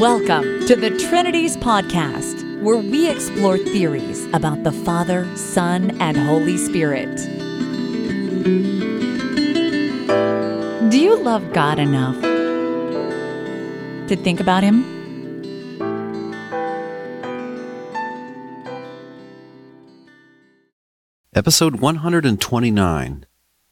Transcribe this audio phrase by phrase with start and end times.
[0.00, 6.58] Welcome to the Trinities Podcast, where we explore theories about the Father, Son, and Holy
[6.58, 7.16] Spirit.
[10.90, 12.20] Do you love God enough
[14.08, 14.84] to think about Him?
[21.34, 23.26] Episode 129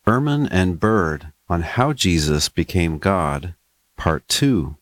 [0.06, 3.54] Ehrman and Bird on How Jesus Became God,
[3.98, 4.78] Part 2.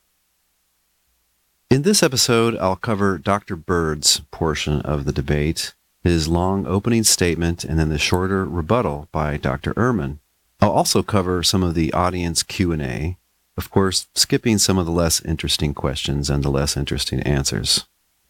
[1.72, 3.56] In this episode, I'll cover Dr.
[3.56, 5.72] Bird's portion of the debate,
[6.04, 9.72] his long opening statement, and then the shorter rebuttal by Dr.
[9.72, 10.18] Ehrman.
[10.60, 13.16] I'll also cover some of the audience Q&A,
[13.56, 17.86] of course, skipping some of the less interesting questions and the less interesting answers.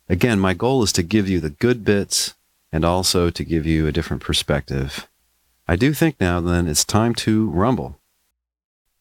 [0.09, 2.35] Again, my goal is to give you the good bits
[2.71, 5.09] and also to give you a different perspective.
[5.67, 7.99] I do think now then it's time to rumble.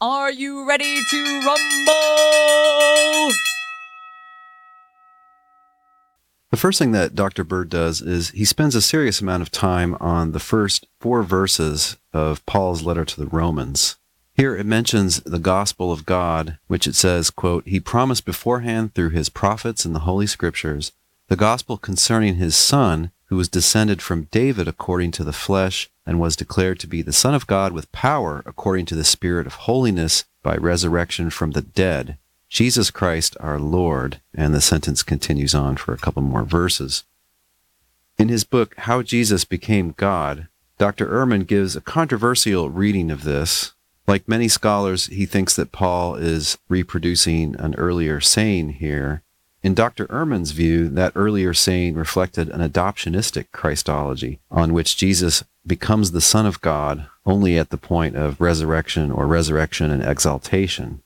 [0.02, 2.02] Are you ready to rumble?
[6.52, 7.46] The first thing that Dr.
[7.46, 11.96] Bird does is he spends a serious amount of time on the first four verses
[12.12, 13.96] of Paul's letter to the Romans.
[14.36, 19.12] Here it mentions the gospel of God, which it says, quote, He promised beforehand through
[19.12, 20.92] his prophets in the Holy Scriptures
[21.30, 26.20] the gospel concerning his Son, who was descended from David according to the flesh, and
[26.20, 29.54] was declared to be the Son of God with power according to the Spirit of
[29.54, 32.18] holiness by resurrection from the dead,
[32.52, 34.20] Jesus Christ our Lord.
[34.36, 37.06] And the sentence continues on for a couple more verses.
[38.20, 41.08] In his book, How Jesus Became God, Dr.
[41.08, 43.72] Ehrman gives a controversial reading of this.
[44.06, 49.24] Like many scholars, he thinks that Paul is reproducing an earlier saying here.
[49.64, 50.08] In Dr.
[50.08, 56.46] Ehrman's view, that earlier saying reflected an adoptionistic Christology on which Jesus becomes the Son
[56.46, 61.02] of God only at the point of resurrection or resurrection and exaltation.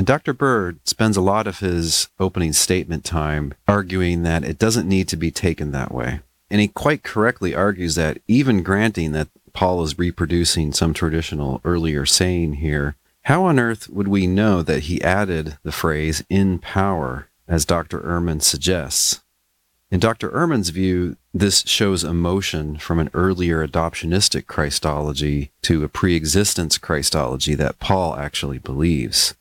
[0.00, 0.32] And Dr.
[0.32, 5.16] Bird spends a lot of his opening statement time arguing that it doesn't need to
[5.18, 6.20] be taken that way.
[6.50, 12.06] And he quite correctly argues that even granting that Paul is reproducing some traditional earlier
[12.06, 17.28] saying here, how on earth would we know that he added the phrase in power,
[17.46, 18.00] as Dr.
[18.00, 19.20] Ehrman suggests?
[19.90, 20.30] In Dr.
[20.30, 27.54] Ehrman's view, this shows a motion from an earlier adoptionistic Christology to a pre-existence Christology
[27.56, 29.34] that Paul actually believes.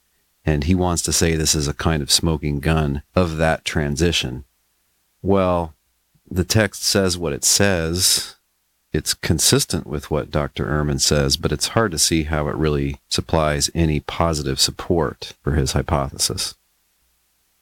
[0.49, 4.45] And he wants to say this is a kind of smoking gun of that transition.
[5.21, 5.75] Well,
[6.27, 8.35] the text says what it says.
[8.91, 10.65] It's consistent with what Dr.
[10.65, 15.51] Ehrman says, but it's hard to see how it really supplies any positive support for
[15.51, 16.55] his hypothesis.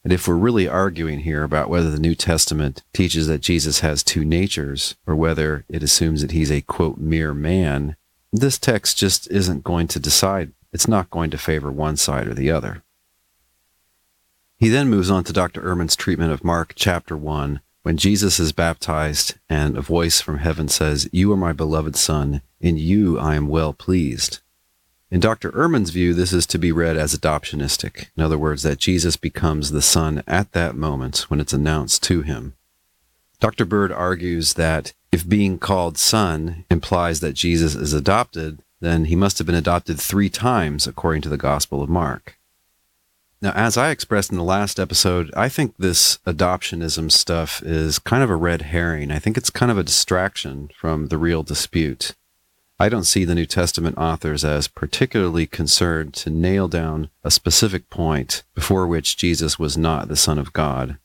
[0.05, 4.01] And if we're really arguing here about whether the New Testament teaches that Jesus has
[4.01, 7.97] two natures or whether it assumes that he's a quote mere man,
[8.31, 10.53] this text just isn't going to decide.
[10.77, 12.83] It's not going to favor one side or the other.
[14.57, 15.59] He then moves on to Dr.
[15.63, 20.67] Ehrman's treatment of Mark chapter 1, when Jesus is baptized and a voice from heaven
[20.67, 24.41] says, You are my beloved Son, in you I am well pleased.
[25.09, 25.51] In Dr.
[25.53, 28.09] Ehrman's view, this is to be read as adoptionistic.
[28.15, 32.21] In other words, that Jesus becomes the Son at that moment when it's announced to
[32.21, 32.53] him.
[33.39, 33.65] Dr.
[33.65, 39.37] Bird argues that if being called Son implies that Jesus is adopted, then he must
[39.37, 42.37] have been adopted three times according to the Gospel of Mark.
[43.41, 48.23] Now, as I expressed in the last episode, I think this adoptionism stuff is kind
[48.23, 49.11] of a red herring.
[49.11, 52.15] I think it's kind of a distraction from the real dispute.
[52.79, 57.89] I don't see the New Testament authors as particularly concerned to nail down a specific
[57.89, 60.97] point before which Jesus was not the Son of God.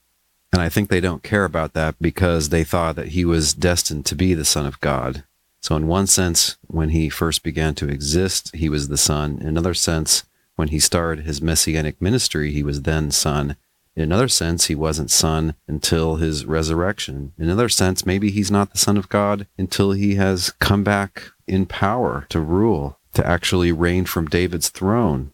[0.53, 4.05] And I think they don't care about that because they thought that he was destined
[4.07, 5.25] to be the Son of God.
[5.63, 9.39] So, in one sense, when he first began to exist, he was the Son.
[9.41, 10.25] In another sense,
[10.57, 13.57] when he started his messianic ministry, he was then Son.
[13.95, 17.33] In another sense, he wasn't Son until his resurrection.
[17.39, 21.31] In another sense, maybe he's not the Son of God until he has come back
[21.47, 25.33] in power to rule, to actually reign from David's throne.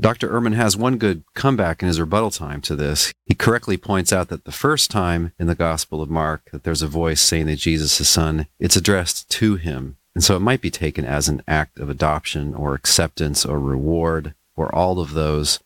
[0.00, 0.28] Dr.
[0.28, 3.12] Ehrman has one good comeback in his rebuttal time to this.
[3.24, 6.82] He correctly points out that the first time in the Gospel of Mark that there's
[6.82, 9.96] a voice saying that Jesus is son, it's addressed to him.
[10.14, 14.34] And so it might be taken as an act of adoption or acceptance or reward
[14.56, 15.58] or all of those.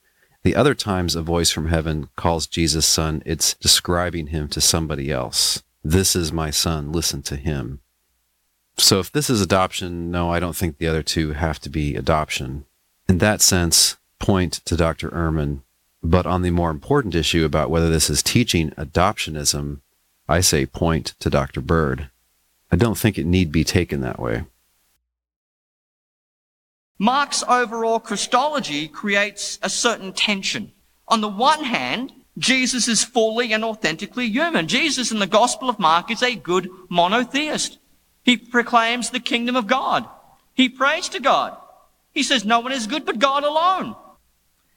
[0.44, 5.10] The other times a voice from heaven calls Jesus son, it's describing him to somebody
[5.10, 5.62] else.
[5.84, 7.80] This is my son, listen to him.
[8.78, 11.96] So if this is adoption, no, I don't think the other two have to be
[11.96, 12.64] adoption.
[13.08, 15.10] In that sense, point to Dr.
[15.10, 15.60] Ehrman.
[16.02, 19.80] But on the more important issue about whether this is teaching adoptionism,
[20.28, 21.60] I say point to Dr.
[21.60, 22.08] Bird.
[22.70, 24.44] I don't think it need be taken that way.
[26.98, 30.72] Mark's overall Christology creates a certain tension.
[31.08, 34.68] On the one hand, Jesus is fully and authentically human.
[34.68, 37.78] Jesus in the Gospel of Mark is a good monotheist.
[38.22, 40.08] He proclaims the kingdom of God.
[40.54, 41.56] He prays to God.
[42.12, 43.96] He says no one is good but God alone.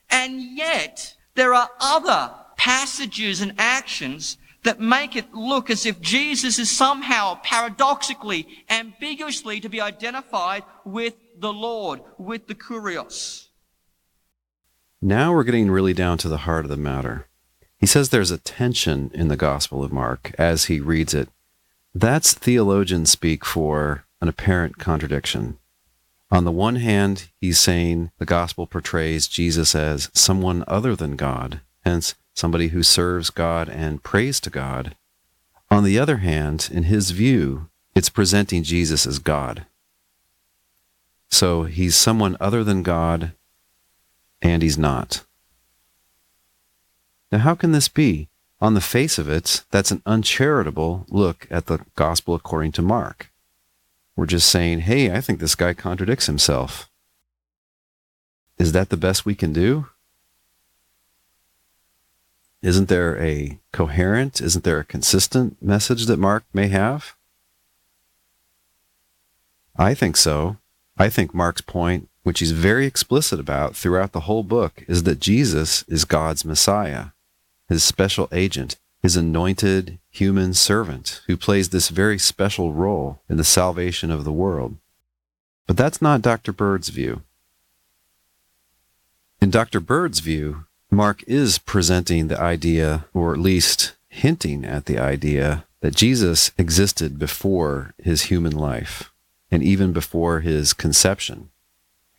[0.09, 6.57] And yet, there are other passages and actions that make it look as if Jesus
[6.57, 13.47] is somehow paradoxically, ambiguously to be identified with the Lord, with the Kurios.
[15.01, 17.27] Now we're getting really down to the heart of the matter.
[17.77, 21.29] He says there's a tension in the Gospel of Mark as he reads it.
[21.93, 25.59] That's theologian speak for an apparent contradiction.
[26.31, 31.61] On the one hand, he's saying the gospel portrays Jesus as someone other than God,
[31.83, 34.95] hence, somebody who serves God and prays to God.
[35.69, 39.65] On the other hand, in his view, it's presenting Jesus as God.
[41.29, 43.31] So he's someone other than God,
[44.41, 45.23] and he's not.
[47.31, 48.29] Now, how can this be?
[48.61, 53.31] On the face of it, that's an uncharitable look at the gospel according to Mark.
[54.15, 56.89] We're just saying, hey, I think this guy contradicts himself.
[58.57, 59.87] Is that the best we can do?
[62.61, 67.15] Isn't there a coherent, isn't there a consistent message that Mark may have?
[69.75, 70.57] I think so.
[70.97, 75.19] I think Mark's point, which he's very explicit about throughout the whole book, is that
[75.19, 77.07] Jesus is God's Messiah,
[77.67, 83.43] his special agent, his anointed human servant who plays this very special role in the
[83.43, 84.77] salvation of the world.
[85.67, 86.51] But that's not Dr.
[86.51, 87.21] Bird's view.
[89.39, 89.79] In Dr.
[89.79, 95.95] Bird's view, Mark is presenting the idea, or at least hinting at the idea, that
[95.95, 99.11] Jesus existed before his human life
[99.51, 101.51] and even before his conception.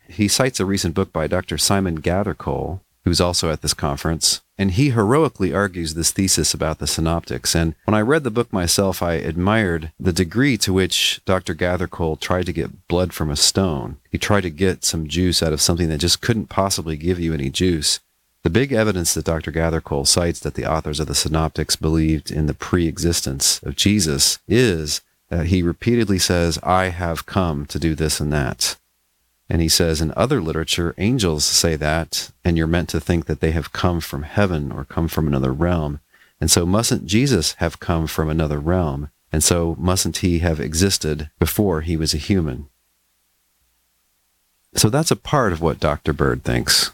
[0.07, 1.57] He cites a recent book by Dr.
[1.57, 6.87] Simon Gathercole, who's also at this conference, and he heroically argues this thesis about the
[6.87, 7.55] synoptics.
[7.55, 11.55] And when I read the book myself, I admired the degree to which Dr.
[11.55, 13.97] Gathercole tried to get blood from a stone.
[14.11, 17.33] He tried to get some juice out of something that just couldn't possibly give you
[17.33, 18.01] any juice.
[18.43, 19.51] The big evidence that Dr.
[19.51, 24.39] Gathercole cites that the authors of the synoptics believed in the pre existence of Jesus
[24.47, 28.75] is that he repeatedly says, I have come to do this and that.
[29.49, 33.39] And he says in other literature, angels say that, and you're meant to think that
[33.39, 35.99] they have come from heaven or come from another realm.
[36.41, 39.09] And so, mustn't Jesus have come from another realm?
[39.31, 42.67] And so, mustn't he have existed before he was a human?
[44.75, 46.13] So, that's a part of what Dr.
[46.13, 46.91] Bird thinks.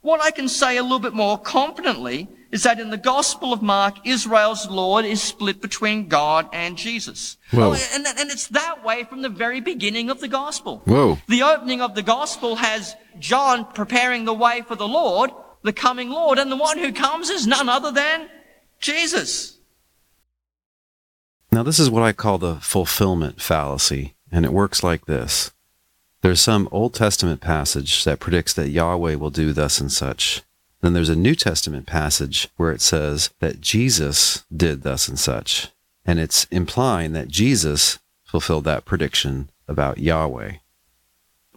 [0.00, 3.62] What I can say a little bit more confidently is that in the Gospel of
[3.62, 7.36] Mark, Israel's Lord is split between God and Jesus.
[7.50, 7.72] Whoa.
[7.72, 10.80] Oh, and, and it's that way from the very beginning of the Gospel.
[10.84, 11.18] Whoa.
[11.26, 16.10] The opening of the Gospel has John preparing the way for the Lord, the coming
[16.10, 18.28] Lord, and the one who comes is none other than
[18.78, 19.58] Jesus.
[21.50, 25.50] Now, this is what I call the fulfillment fallacy, and it works like this.
[26.20, 30.44] There's some Old Testament passage that predicts that Yahweh will do thus and such.
[30.84, 35.68] Then there's a New Testament passage where it says that Jesus did thus and such.
[36.04, 40.56] And it's implying that Jesus fulfilled that prediction about Yahweh.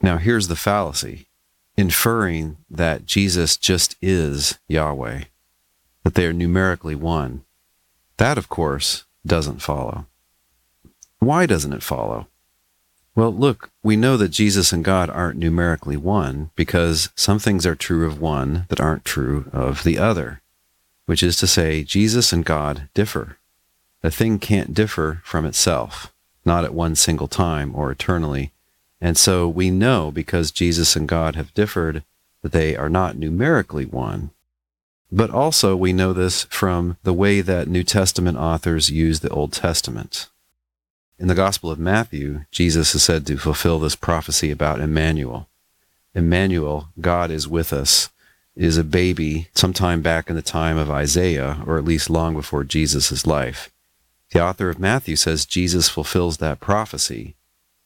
[0.02, 1.28] Now, here's the fallacy
[1.76, 5.26] inferring that Jesus just is Yahweh,
[6.06, 7.44] that they are numerically one.
[8.16, 10.06] That, of course, doesn't follow.
[11.20, 12.28] Why doesn't it follow?
[13.18, 17.74] Well, look, we know that Jesus and God aren't numerically one because some things are
[17.74, 20.40] true of one that aren't true of the other,
[21.08, 23.40] which is to say, Jesus and God differ.
[24.04, 26.14] A thing can't differ from itself,
[26.46, 28.52] not at one single time or eternally.
[29.02, 32.04] And so we know because Jesus and God have differed
[32.44, 34.30] that they are not numerically one.
[35.12, 39.54] But also we know this from the way that New Testament authors use the Old
[39.54, 40.30] Testament.
[41.20, 45.48] In the Gospel of Matthew, Jesus is said to fulfill this prophecy about Emmanuel.
[46.14, 48.10] Emmanuel, God is with us,
[48.56, 52.64] is a baby sometime back in the time of Isaiah, or at least long before
[52.64, 53.72] Jesus' life.
[54.32, 57.36] The author of Matthew says Jesus fulfills that prophecy.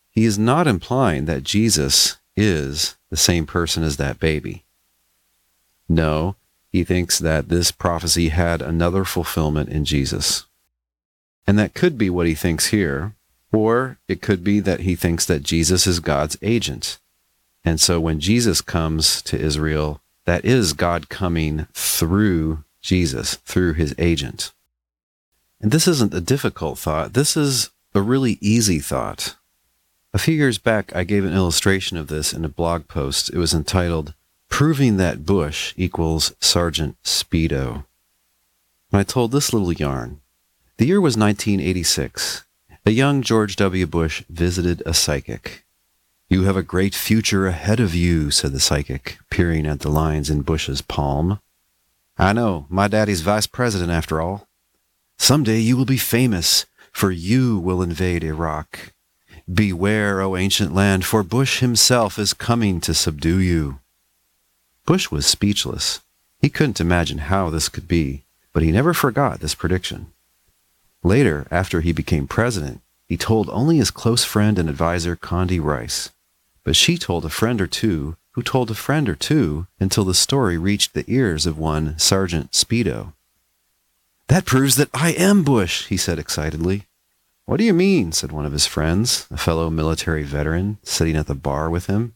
[0.09, 4.65] He is not implying that Jesus is the same person as that baby.
[5.87, 6.35] No,
[6.69, 10.47] he thinks that this prophecy had another fulfillment in Jesus.
[11.47, 13.13] And that could be what he thinks here,
[13.51, 16.99] or it could be that he thinks that Jesus is God's agent.
[17.63, 23.93] And so when Jesus comes to Israel, that is God coming through Jesus, through his
[23.97, 24.51] agent.
[25.59, 27.13] And this isn't a difficult thought.
[27.13, 29.35] This is a really easy thought.
[30.13, 33.29] A few years back, I gave an illustration of this in a blog post.
[33.29, 34.13] It was entitled
[34.49, 37.85] proving that Bush equals Sergeant Speedo.
[38.89, 40.19] When I told this little yarn,
[40.77, 42.43] the year was 1986.
[42.83, 43.85] A young George W.
[43.85, 45.65] Bush visited a psychic.
[46.29, 50.31] You have a great future ahead of you, said the psychic, peering at the lines
[50.31, 51.39] in Bush's palm.
[52.17, 54.47] I know, my daddy's vice president after all.
[55.19, 58.93] Someday you will be famous, for you will invade Iraq.
[59.53, 63.79] Beware, O ancient land, for Bush himself is coming to subdue you.
[64.87, 65.99] Bush was speechless.
[66.39, 68.23] He couldn't imagine how this could be,
[68.53, 70.13] but he never forgot this prediction.
[71.03, 76.11] Later, after he became president, he told only his close friend and advisor Condi Rice.
[76.63, 80.13] But she told a friend or two, who told a friend or two, until the
[80.13, 83.13] story reached the ears of one Sergeant Speedo.
[84.27, 86.87] That proves that I am Bush, he said excitedly.
[87.45, 88.13] What do you mean?
[88.13, 92.13] said one of his friends, a fellow military veteran, sitting at the bar with him.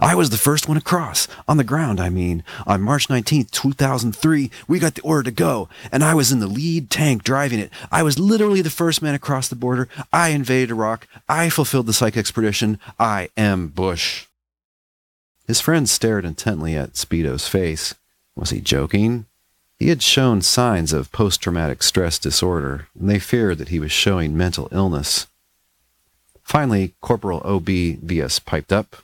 [0.00, 2.42] I was the first one across, on the ground, I mean.
[2.66, 6.46] On March 19th, 2003, we got the order to go, and I was in the
[6.46, 7.70] lead tank driving it.
[7.90, 9.88] I was literally the first man across the border.
[10.12, 11.06] I invaded Iraq.
[11.28, 12.78] I fulfilled the psych expedition.
[12.98, 14.26] I am Bush.
[15.46, 17.94] His friend stared intently at Speedo's face.
[18.34, 19.26] Was he joking?
[19.78, 23.92] He had shown signs of post traumatic stress disorder, and they feared that he was
[23.92, 25.26] showing mental illness.
[26.42, 27.98] Finally, Corporal O.B.
[28.02, 28.96] Vias piped up.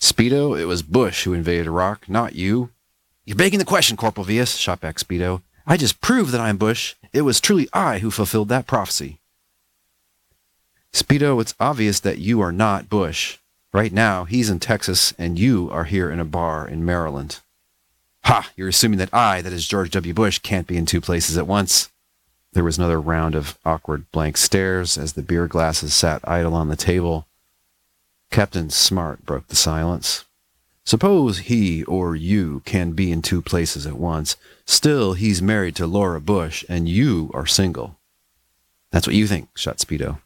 [0.00, 2.70] Speedo, it was Bush who invaded Iraq, not you.
[3.24, 5.42] You're begging the question, Corporal Vias, shot back Speedo.
[5.66, 6.94] I just proved that I'm Bush.
[7.12, 9.18] It was truly I who fulfilled that prophecy.
[10.92, 13.38] Speedo, it's obvious that you are not Bush.
[13.72, 17.40] Right now, he's in Texas, and you are here in a bar in Maryland.
[18.24, 18.50] Ha!
[18.56, 20.14] You're assuming that I, that is George W.
[20.14, 21.90] Bush, can't be in two places at once.
[22.52, 26.68] There was another round of awkward blank stares as the beer glasses sat idle on
[26.68, 27.26] the table.
[28.30, 30.24] Captain Smart broke the silence.
[30.84, 34.36] Suppose he or you can be in two places at once.
[34.66, 37.96] Still, he's married to Laura Bush, and you are single.
[38.92, 40.20] That's what you think, shot Speedo.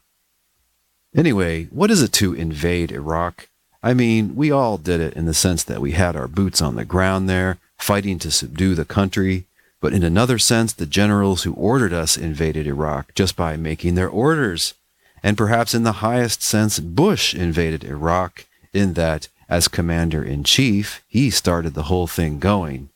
[1.15, 3.49] Anyway, what is it to invade Iraq?
[3.83, 6.75] I mean, we all did it in the sense that we had our boots on
[6.75, 9.45] the ground there, fighting to subdue the country.
[9.79, 14.09] But in another sense, the generals who ordered us invaded Iraq just by making their
[14.09, 14.75] orders.
[15.23, 21.03] And perhaps in the highest sense, Bush invaded Iraq in that, as commander in chief,
[21.07, 22.89] he started the whole thing going.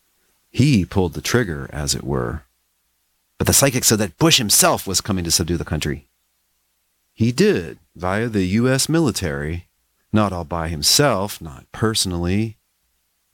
[0.50, 2.42] He pulled the trigger, as it were.
[3.38, 6.06] But the psychic said that Bush himself was coming to subdue the country.
[7.12, 8.88] He did, via the U.S.
[8.88, 9.66] military,
[10.12, 12.56] not all by himself, not personally.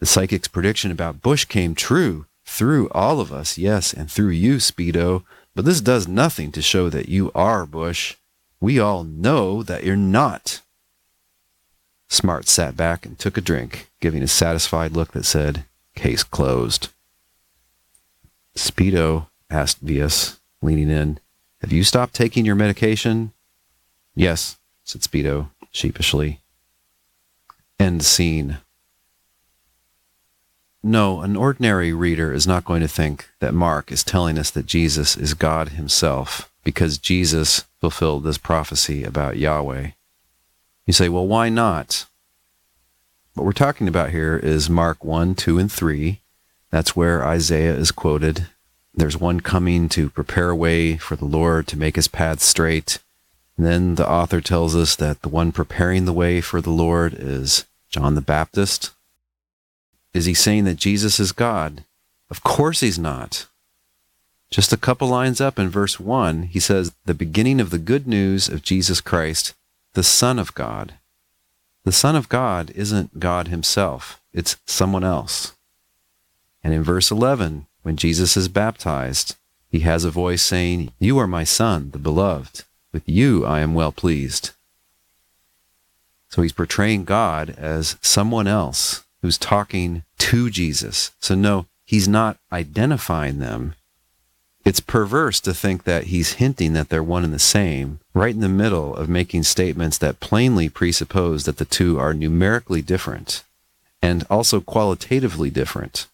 [0.01, 4.57] The psychic's prediction about Bush came true through all of us, yes, and through you,
[4.57, 5.23] Speedo,
[5.55, 8.17] but this does nothing to show that you are Bush.
[8.63, 10.61] We all know that you're not.
[12.09, 15.65] Smart sat back and took a drink, giving a satisfied look that said,
[15.97, 16.91] Case closed.
[18.57, 21.19] Speedo asked Vias, leaning in,
[21.61, 23.33] Have you stopped taking your medication?
[24.15, 26.39] Yes, said Speedo, sheepishly.
[27.81, 28.59] End scene.
[30.83, 34.67] No, an ordinary reader is not going to think that Mark is telling us that
[34.67, 39.91] Jesus is God himself because Jesus fulfilled this prophecy about Yahweh.
[40.87, 42.07] You say, well, why not?
[43.35, 46.21] What we're talking about here is Mark 1, 2, and 3.
[46.71, 48.49] That's where Isaiah is quoted.
[48.93, 52.99] There's one coming to prepare a way for the Lord to make his path straight.
[53.57, 57.15] And then the author tells us that the one preparing the way for the Lord
[57.15, 58.91] is John the Baptist.
[60.15, 61.85] Is he saying that Jesus is God?
[62.31, 63.47] Of course he's not.
[64.51, 68.07] Just a couple lines up in verse 1, he says, The beginning of the good
[68.07, 69.55] news of Jesus Christ,
[69.95, 70.95] the Son of God.
[71.85, 75.55] The Son of God isn't God himself, it's someone else.
[76.63, 79.37] And in verse 11, when Jesus is baptized,
[79.71, 82.65] he has a voice saying, You are my Son, the beloved.
[82.93, 84.51] With you I am well pleased.
[86.29, 91.13] So he's portraying God as someone else who's talking to Jesus.
[91.21, 93.75] So, no, he's not identifying them.
[94.65, 98.41] It's perverse to think that he's hinting that they're one and the same, right in
[98.41, 103.43] the middle of making statements that plainly presuppose that the two are numerically different
[104.03, 106.07] and also qualitatively different.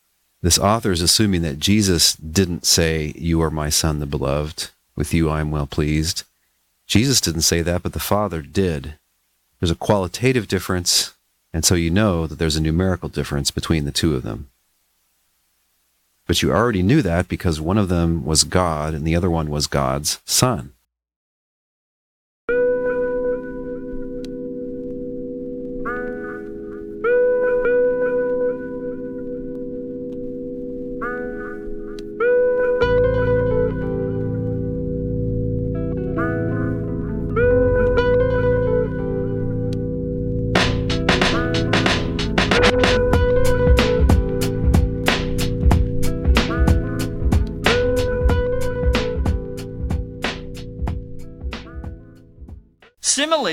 [0.42, 4.70] This author is assuming that Jesus didn't say, You are my son, the beloved.
[4.94, 6.24] With you I am well pleased.
[6.86, 8.94] Jesus didn't say that, but the Father did.
[9.58, 11.14] There's a qualitative difference,
[11.52, 14.50] and so you know that there's a numerical difference between the two of them.
[16.26, 19.48] But you already knew that because one of them was God and the other one
[19.50, 20.74] was God's Son.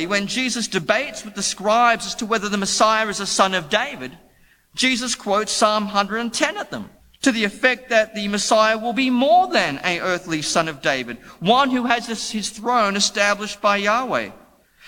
[0.04, 3.70] When Jesus debates with the scribes as to whether the Messiah is a son of
[3.70, 4.18] David,
[4.76, 6.90] Jesus quotes Psalm 110 at them
[7.22, 11.18] to the effect that the Messiah will be more than a earthly son of David,
[11.40, 14.32] one who has his throne established by Yahweh.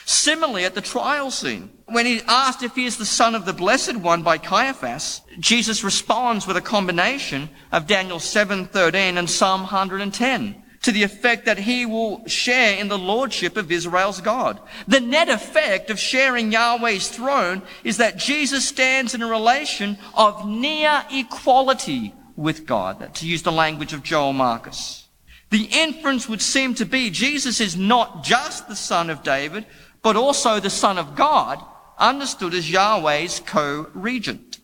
[0.06, 3.54] Similarly, at the trial scene, when he asked if he is the son of the
[3.54, 10.64] blessed one by Caiaphas, Jesus responds with a combination of Daniel 7:13 and Psalm 110
[10.84, 14.60] to the effect that he will share in the lordship of Israel's God.
[14.88, 20.48] The net effect of sharing Yahweh's throne is that Jesus stands in a relation of
[20.48, 25.08] near equality with God, to use the language of Joel Marcus.
[25.50, 29.66] The inference would seem to be Jesus is not just the son of David,
[30.04, 31.64] but also the Son of God,
[31.98, 34.57] understood as Yahweh's co-regent.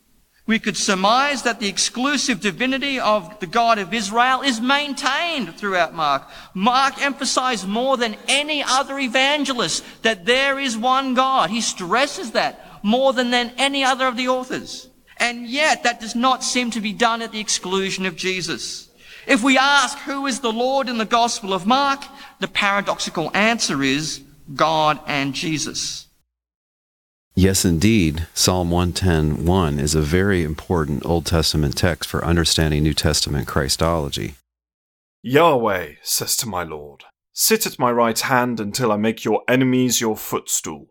[0.46, 5.94] We could surmise that the exclusive divinity of the God of Israel is maintained throughout
[5.94, 6.24] Mark.
[6.54, 11.50] Mark emphasized more than any other evangelist that there is one God.
[11.50, 14.90] He stresses that more than, than any other of the authors.
[15.18, 18.90] And yet that does not seem to be done at the exclusion of Jesus.
[19.26, 22.04] If we ask who is the Lord in the Gospel of Mark,
[22.40, 24.22] the paradoxical answer is
[24.54, 26.08] God and Jesus.
[27.36, 28.28] Yes, indeed.
[28.36, 34.36] Psalm 110.1 is a very important Old Testament text for understanding New Testament Christology.
[35.24, 40.00] Yahweh says to my Lord, Sit at my right hand until I make your enemies
[40.00, 40.90] your footstool.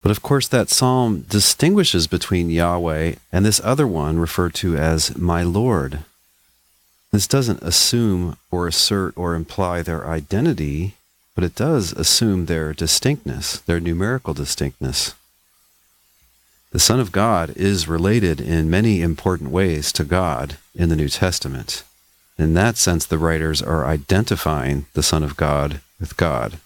[0.00, 5.16] But of course, that psalm distinguishes between Yahweh and this other one referred to as
[5.16, 6.00] my Lord.
[7.10, 10.94] This doesn't assume or assert or imply their identity,
[11.34, 15.14] but it does assume their distinctness, their numerical distinctness.
[16.70, 21.08] The Son of God is related in many important ways to God in the New
[21.08, 21.84] Testament.
[22.36, 26.58] In that sense, the writers are identifying the Son of God with God.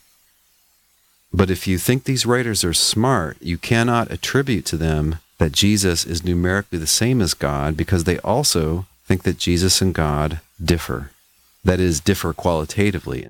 [1.32, 6.04] But if you think these writers are smart, you cannot attribute to them that Jesus
[6.04, 11.10] is numerically the same as God because they also think that Jesus and God differ.
[11.64, 13.28] That is, differ qualitatively.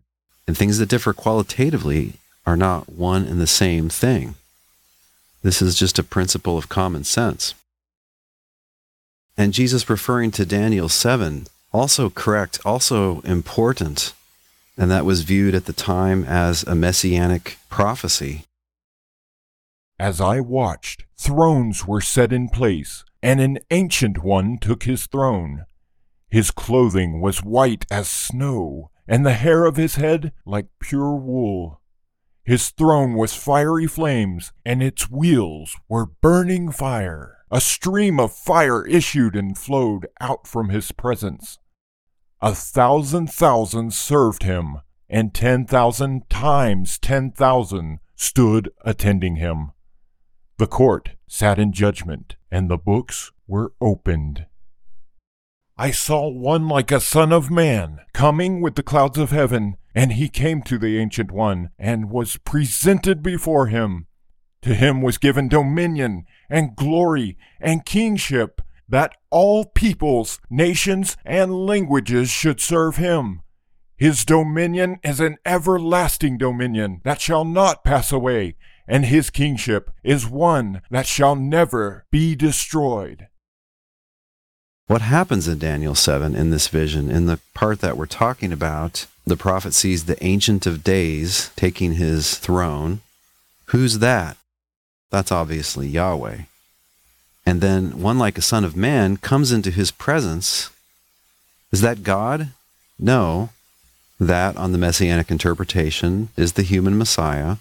[0.49, 2.15] And things that differ qualitatively
[2.47, 4.35] are not one and the same thing.
[5.43, 7.53] This is just a principle of common sense.
[9.37, 14.15] And Jesus referring to Daniel 7, also correct, also important,
[14.79, 18.45] and that was viewed at the time as a messianic prophecy.
[19.99, 25.67] As I watched, thrones were set in place, and an ancient one took his throne.
[26.31, 31.81] His clothing was white as snow, and the hair of his head like pure wool.
[32.45, 37.39] His throne was fiery flames, and its wheels were burning fire.
[37.51, 41.59] A stream of fire issued and flowed out from his presence.
[42.41, 49.73] A thousand thousand served him, and ten thousand times ten thousand stood attending him.
[50.59, 54.47] The court sat in judgment, and the books were opened.
[55.81, 60.15] I saw one like a son of man coming with the clouds of heaven, and
[60.15, 64.09] he came to the Ancient One and was presented before him.
[64.63, 72.29] To him was given dominion and glory and kingship, that all peoples, nations, and languages
[72.29, 73.43] should serve him.
[73.97, 78.57] His dominion is an everlasting dominion that shall not pass away,
[78.89, 83.29] and his kingship is one that shall never be destroyed.
[84.89, 89.07] What happens in Daniel 7 in this vision, in the part that we're talking about,
[89.27, 93.03] the prophet sees the Ancient of Days taking his throne.
[93.67, 94.39] Who's that?
[95.11, 96.39] That's obviously Yahweh.
[97.45, 100.71] And then one like a son of man comes into his presence.
[101.71, 102.49] Is that God?
[102.99, 103.51] No.
[104.19, 107.57] That, on the messianic interpretation, is the human Messiah.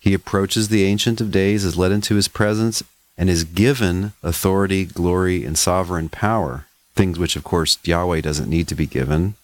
[0.00, 2.82] He approaches the Ancient of Days, is led into his presence,
[3.18, 8.68] and is given authority, glory, and sovereign power, things which, of course, Yahweh doesn't need
[8.68, 9.34] to be given.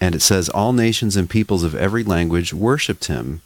[0.00, 3.42] And it says, All nations and peoples of every language worshipped him.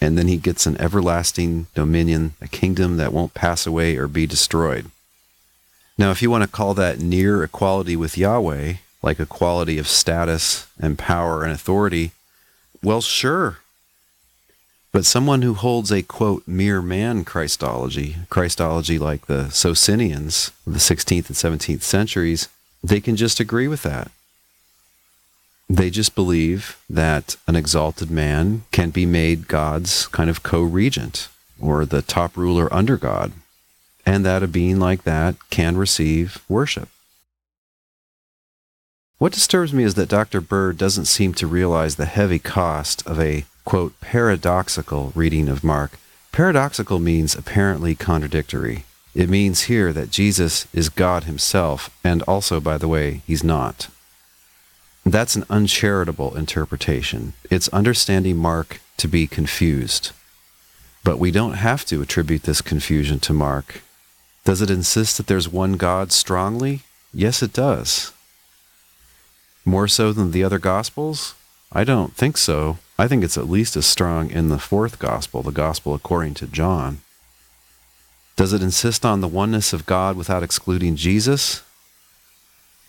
[0.00, 4.26] And then he gets an everlasting dominion, a kingdom that won't pass away or be
[4.26, 4.86] destroyed.
[5.98, 10.66] Now, if you want to call that near equality with Yahweh, like equality of status
[10.78, 12.12] and power and authority,
[12.82, 13.58] well, sure,
[14.92, 20.78] but someone who holds a quote mere man Christology, Christology like the Socinians of the
[20.78, 22.48] 16th and 17th centuries,
[22.82, 24.10] they can just agree with that.
[25.68, 31.28] They just believe that an exalted man can be made God's kind of co regent
[31.60, 33.32] or the top ruler under God,
[34.04, 36.88] and that a being like that can receive worship.
[39.18, 40.40] What disturbs me is that Dr.
[40.40, 45.98] Bird doesn't seem to realize the heavy cost of a quote, paradoxical reading of Mark.
[46.32, 48.84] Paradoxical means apparently contradictory.
[49.14, 53.88] It means here that Jesus is God himself, and also, by the way, he's not.
[55.04, 57.32] That's an uncharitable interpretation.
[57.50, 60.12] It's understanding Mark to be confused.
[61.02, 63.82] But we don't have to attribute this confusion to Mark.
[64.44, 66.82] Does it insist that there's one God strongly?
[67.12, 68.12] Yes, it does.
[69.64, 71.34] More so than the other Gospels?
[71.72, 72.78] I don't think so.
[73.00, 76.46] I think it's at least as strong in the fourth Gospel, the Gospel according to
[76.46, 77.00] John.
[78.36, 81.62] Does it insist on the oneness of God without excluding Jesus?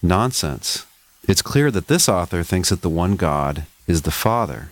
[0.02, 0.86] Nonsense.
[1.30, 4.72] It's clear that this author thinks that the one God is the Father.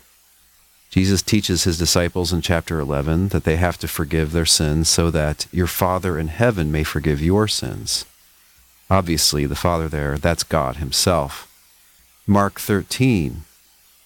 [0.89, 5.09] Jesus teaches his disciples in chapter 11 that they have to forgive their sins so
[5.09, 8.03] that your Father in heaven may forgive your sins.
[8.89, 11.47] Obviously, the Father there, that's God Himself.
[12.27, 13.45] Mark 13,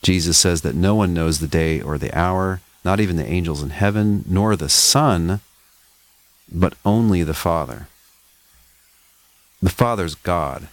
[0.03, 3.63] Jesus says that no one knows the day or the hour, not even the angels
[3.63, 5.39] in heaven, nor the Son,
[6.51, 7.87] but only the Father.
[9.61, 10.67] The Father's God.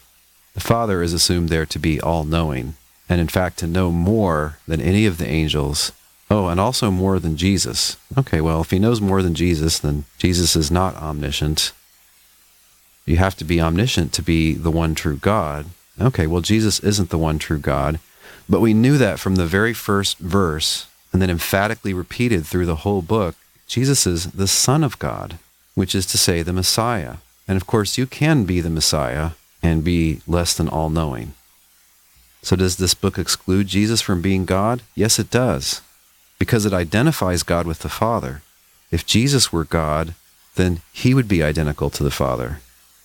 [0.55, 2.75] The Father is assumed there to be all knowing,
[3.09, 5.93] and in fact to know more than any of the angels.
[6.29, 7.97] Oh, and also more than Jesus.
[8.19, 11.73] Okay, well, if he knows more than Jesus, then Jesus is not omniscient.
[13.07, 15.67] You have to be omniscient to be the one true God.
[16.01, 17.99] Okay, well, Jesus isn't the one true God,
[18.51, 22.83] but we knew that from the very first verse, and then emphatically repeated through the
[22.83, 23.37] whole book.
[23.69, 25.39] Jesus is the Son of God,
[25.77, 27.17] which is to say, the Messiah.
[27.47, 29.31] And of course, you can be the Messiah
[29.63, 31.35] and be less than all knowing.
[32.43, 34.83] So, does this book exclude Jesus from being God?
[34.97, 35.83] Yes, it does,
[36.39, 38.43] because it identifies God with the Father.
[38.91, 40.15] If Jesus were God,
[40.57, 42.61] then he would be identical to the Father.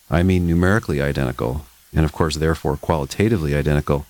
[0.09, 4.05] I mean, numerically identical, and of course, therefore, qualitatively identical.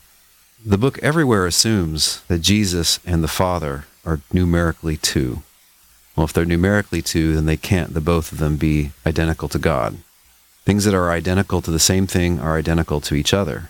[0.67, 5.43] The book everywhere assumes that Jesus and the Father are numerically two.
[6.15, 9.59] Well, if they're numerically two, then they can't the both of them be identical to
[9.59, 9.97] God.
[10.63, 13.69] Things that are identical to the same thing are identical to each other.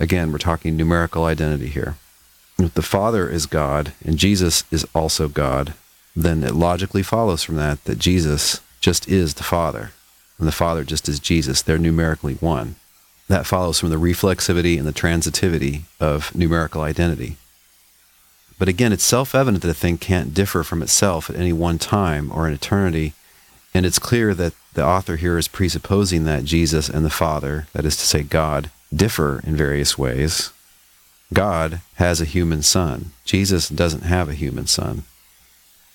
[0.00, 1.96] Again, we're talking numerical identity here.
[2.58, 5.74] If the Father is God and Jesus is also God,
[6.16, 9.92] then it logically follows from that that Jesus just is the Father,
[10.38, 11.60] and the Father just is Jesus.
[11.60, 12.76] They're numerically one.
[13.32, 17.38] That follows from the reflexivity and the transitivity of numerical identity.
[18.58, 21.78] But again, it's self evident that a thing can't differ from itself at any one
[21.78, 23.14] time or in eternity,
[23.72, 27.86] and it's clear that the author here is presupposing that Jesus and the Father, that
[27.86, 30.52] is to say, God, differ in various ways.
[31.32, 33.12] God has a human son.
[33.24, 35.04] Jesus doesn't have a human son.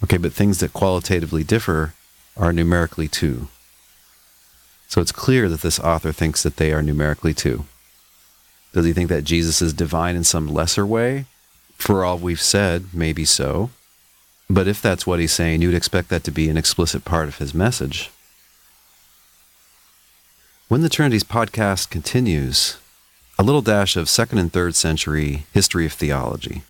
[0.03, 1.93] Okay, but things that qualitatively differ
[2.35, 3.47] are numerically two.
[4.87, 7.65] So it's clear that this author thinks that they are numerically two.
[8.73, 11.25] Does he think that Jesus is divine in some lesser way?
[11.77, 13.69] For all we've said, maybe so.
[14.49, 17.37] But if that's what he's saying, you'd expect that to be an explicit part of
[17.37, 18.11] his message.
[20.69, 22.77] When the Trinities podcast continues,
[23.37, 26.63] a little dash of second and third century history of theology.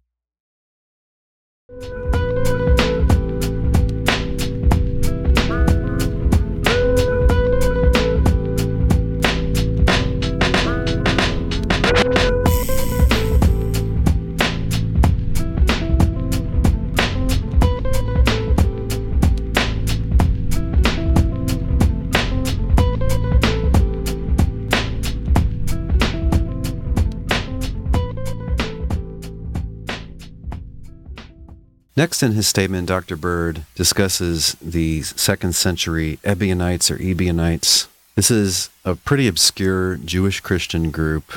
[31.98, 33.16] Next, in his statement, Dr.
[33.16, 37.88] Bird discusses the second century Ebionites or Ebionites.
[38.14, 41.34] This is a pretty obscure Jewish Christian group.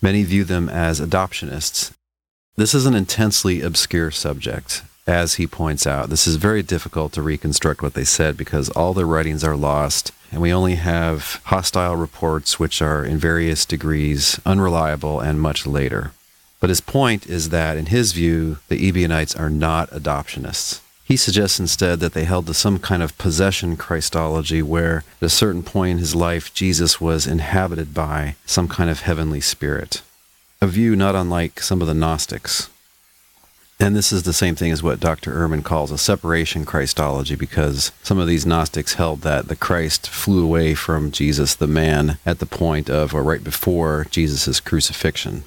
[0.00, 1.90] Many view them as adoptionists.
[2.54, 6.10] This is an intensely obscure subject, as he points out.
[6.10, 10.12] This is very difficult to reconstruct what they said because all their writings are lost,
[10.30, 16.12] and we only have hostile reports which are in various degrees unreliable and much later.
[16.64, 20.80] But his point is that, in his view, the Ebionites are not adoptionists.
[21.04, 25.28] He suggests instead that they held to some kind of possession Christology where, at a
[25.28, 30.00] certain point in his life, Jesus was inhabited by some kind of heavenly spirit.
[30.62, 32.70] A view not unlike some of the Gnostics.
[33.78, 35.34] And this is the same thing as what Dr.
[35.34, 40.42] Ehrman calls a separation Christology, because some of these Gnostics held that the Christ flew
[40.42, 45.44] away from Jesus, the man, at the point of, or right before, Jesus' crucifixion.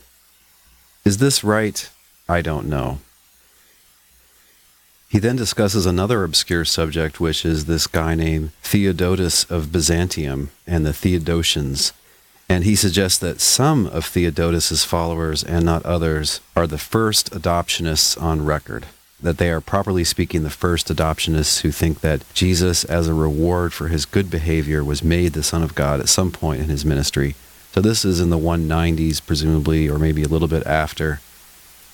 [1.07, 1.89] Is this right?
[2.27, 2.99] I don't know.
[5.07, 10.85] He then discusses another obscure subject, which is this guy named Theodotus of Byzantium and
[10.85, 11.93] the Theodotians.
[12.49, 18.21] And he suggests that some of Theodotus's followers and not others are the first adoptionists
[18.21, 18.87] on record.
[19.21, 23.73] that they are properly speaking the first adoptionists who think that Jesus, as a reward
[23.73, 26.85] for his good behavior, was made the Son of God at some point in his
[26.85, 27.35] ministry.
[27.77, 31.21] So this is in the 190s, presumably, or maybe a little bit after.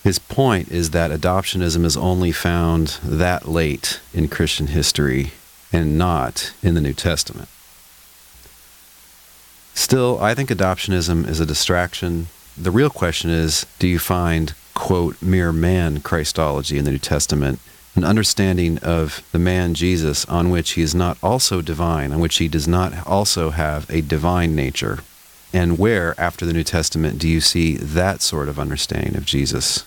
[0.02, 5.34] His point is that adoptionism is only found that late in Christian history
[5.74, 7.50] and not in the New Testament.
[9.74, 12.28] Still, I think adoptionism is a distraction.
[12.58, 17.60] The real question is do you find, quote, mere man Christology in the New Testament,
[17.98, 22.38] an understanding of the man Jesus on which he is not also divine, on which
[22.38, 25.00] he does not also have a divine nature?
[25.54, 29.86] And where, after the New Testament, do you see that sort of understanding of Jesus?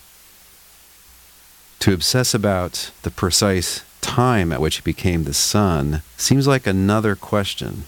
[1.81, 7.17] To obsess about the precise time at which he became the Son seems like another
[7.17, 7.85] question,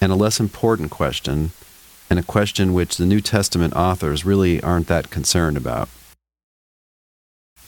[0.00, 1.50] and a less important question,
[2.08, 5.90] and a question which the New Testament authors really aren't that concerned about.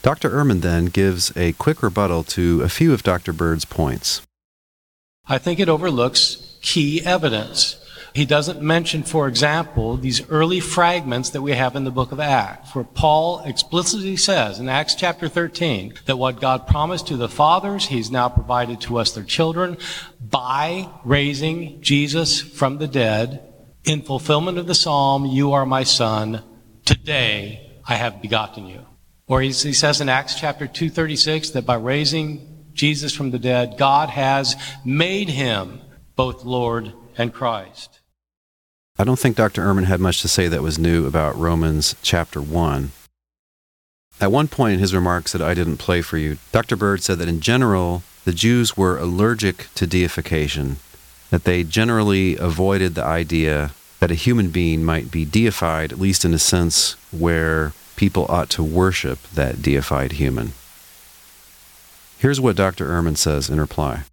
[0.01, 0.31] Dr.
[0.31, 3.31] Ehrman then gives a quick rebuttal to a few of Dr.
[3.31, 4.23] Bird's points.
[5.27, 7.77] I think it overlooks key evidence.
[8.13, 12.19] He doesn't mention, for example, these early fragments that we have in the book of
[12.19, 17.29] Acts, where Paul explicitly says in Acts chapter 13 that what God promised to the
[17.29, 19.77] fathers, he's now provided to us their children
[20.19, 23.47] by raising Jesus from the dead
[23.85, 26.43] in fulfillment of the psalm, You are my son,
[26.85, 28.85] today I have begotten you.
[29.27, 34.09] Or he says in Acts chapter 236 that by raising Jesus from the dead, God
[34.09, 35.79] has made him
[36.17, 38.00] both Lord and Christ.
[39.01, 39.63] I don't think Dr.
[39.63, 42.91] Ehrman had much to say that was new about Romans chapter 1.
[44.19, 46.75] At one point in his remarks that I didn't play for you, Dr.
[46.75, 50.77] Bird said that in general, the Jews were allergic to deification,
[51.31, 56.23] that they generally avoided the idea that a human being might be deified, at least
[56.23, 60.53] in a sense where people ought to worship that deified human.
[62.19, 62.87] Here's what Dr.
[62.89, 64.03] Ehrman says in reply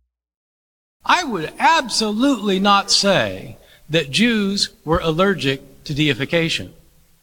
[1.05, 3.58] I would absolutely not say
[3.89, 6.73] that Jews were allergic to deification.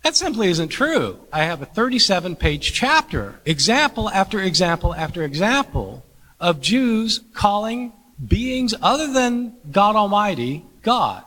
[0.04, 1.20] That simply isn't true.
[1.34, 6.04] I have a 37 page chapter, example after example after example,
[6.40, 11.24] of Jews calling beings other than God Almighty God.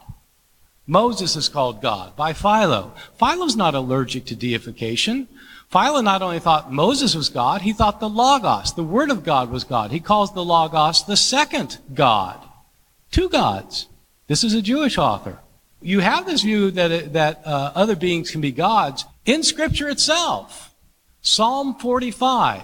[0.87, 2.95] Moses is called God by Philo.
[3.19, 5.29] Philo's not allergic to deification.
[5.71, 9.51] Philo not only thought Moses was God, he thought the Logos, the Word of God,
[9.51, 9.91] was God.
[9.91, 12.41] He calls the Logos the second God.
[13.11, 13.87] Two gods.
[14.29, 15.39] This is a Jewish author.
[15.81, 20.75] You have this view that, that uh, other beings can be gods in Scripture itself.
[21.23, 22.63] Psalm 45.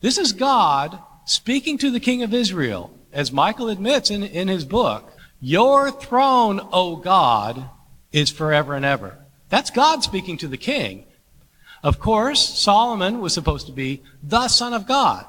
[0.00, 4.64] This is God speaking to the king of Israel, as Michael admits in, in his
[4.64, 5.10] book.
[5.40, 7.68] Your throne, O God,
[8.12, 9.18] is forever and ever.
[9.48, 11.06] That's God speaking to the king.
[11.82, 15.24] Of course, Solomon was supposed to be the Son of God.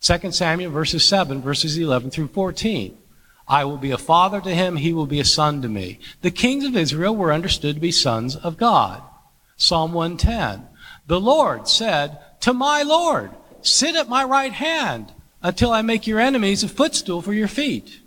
[0.00, 2.96] 2 Samuel verses 7, verses 11 through 14.
[3.52, 5.98] I will be a father to him, he will be a son to me.
[6.22, 9.02] The kings of Israel were understood to be sons of God.
[9.58, 10.66] Psalm 110.
[11.06, 15.12] The Lord said to my Lord, Sit at my right hand
[15.42, 18.00] until I make your enemies a footstool for your feet.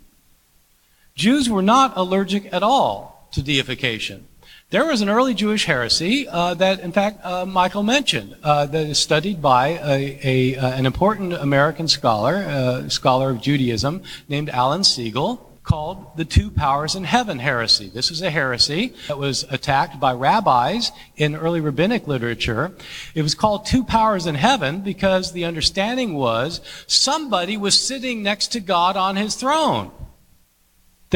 [1.14, 4.26] Jews were not allergic at all to deification.
[4.70, 8.86] There was an early Jewish heresy uh, that, in fact, uh, Michael mentioned, uh, that
[8.88, 14.50] is studied by a, a, uh, an important American scholar, uh, scholar of Judaism, named
[14.50, 17.88] Alan Segal, called the Two Powers in Heaven heresy.
[17.88, 22.72] This is a heresy that was attacked by rabbis in early rabbinic literature.
[23.14, 28.48] It was called Two Powers in Heaven because the understanding was somebody was sitting next
[28.48, 29.92] to God on his throne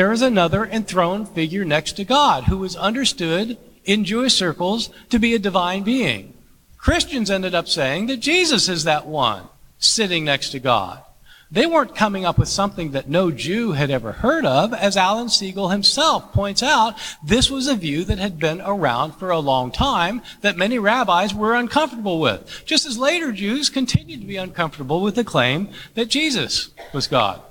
[0.01, 5.19] there is another enthroned figure next to God who was understood in Jewish circles to
[5.19, 6.33] be a divine being.
[6.79, 9.45] Christians ended up saying that Jesus is that one
[9.79, 11.03] sitting next to God.
[11.51, 14.73] They weren't coming up with something that no Jew had ever heard of.
[14.73, 19.29] As Alan Segal himself points out, this was a view that had been around for
[19.29, 24.27] a long time that many rabbis were uncomfortable with, just as later Jews continued to
[24.27, 27.43] be uncomfortable with the claim that Jesus was God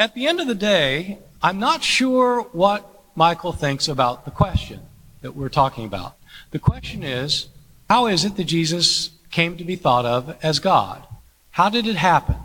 [0.00, 4.80] at the end of the day, I'm not sure what Michael thinks about the question
[5.20, 6.16] that we're talking about.
[6.52, 7.48] The question is,
[7.90, 11.06] how is it that Jesus came to be thought of as God?
[11.50, 12.36] How did it happen?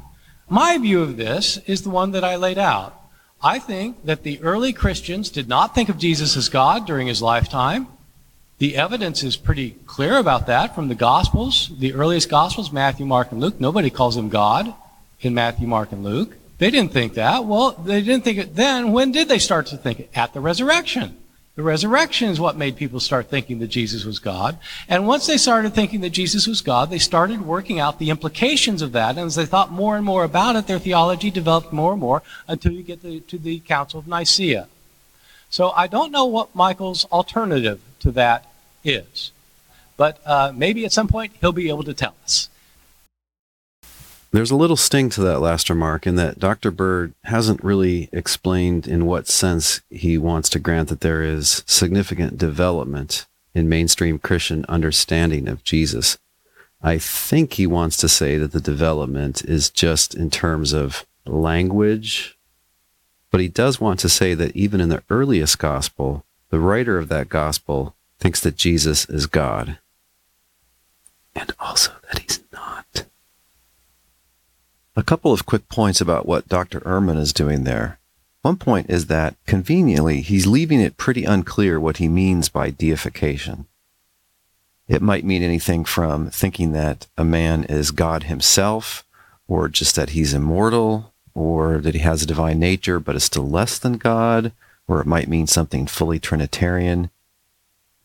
[0.50, 2.94] My view of this is the one that I laid out.
[3.42, 7.22] I think that the early Christians did not think of Jesus as God during his
[7.22, 7.88] lifetime.
[8.58, 13.32] The evidence is pretty clear about that from the Gospels, the earliest Gospels, Matthew, Mark,
[13.32, 13.62] and Luke.
[13.62, 14.74] Nobody calls him God
[15.22, 16.36] in Matthew, Mark, and Luke.
[16.58, 17.46] They didn't think that.
[17.46, 18.92] Well, they didn't think it then.
[18.92, 20.10] When did they start to think it?
[20.16, 21.18] At the resurrection.
[21.56, 24.58] The resurrection is what made people start thinking that Jesus was God.
[24.90, 28.82] And once they started thinking that Jesus was God, they started working out the implications
[28.82, 29.12] of that.
[29.12, 32.24] And as they thought more and more about it, their theology developed more and more
[32.48, 34.68] until you get the, to the Council of Nicaea.
[35.50, 38.52] So I don't know what Michael's alternative to that
[38.84, 39.32] is.
[39.96, 42.50] But uh, maybe at some point he'll be able to tell us.
[44.36, 46.70] There's a little sting to that last remark in that Dr.
[46.70, 52.38] Bird hasn't really explained in what sense he wants to grant that there is significant
[52.38, 56.18] development in mainstream Christian understanding of Jesus.
[56.82, 62.38] I think he wants to say that the development is just in terms of language,
[63.32, 67.08] but he does want to say that even in the earliest gospel, the writer of
[67.08, 69.78] that gospel thinks that Jesus is God.
[71.34, 72.45] And also that he's.
[74.98, 76.80] A couple of quick points about what Dr.
[76.82, 78.00] Ehrman is doing there.
[78.44, 83.66] One point is that, conveniently, he's leaving it pretty unclear what he means by deification.
[84.88, 89.04] It might mean anything from thinking that a man is God himself,
[89.50, 93.50] or just that he's immortal, or that he has a divine nature but is still
[93.50, 94.54] less than God,
[94.88, 97.10] or it might mean something fully Trinitarian.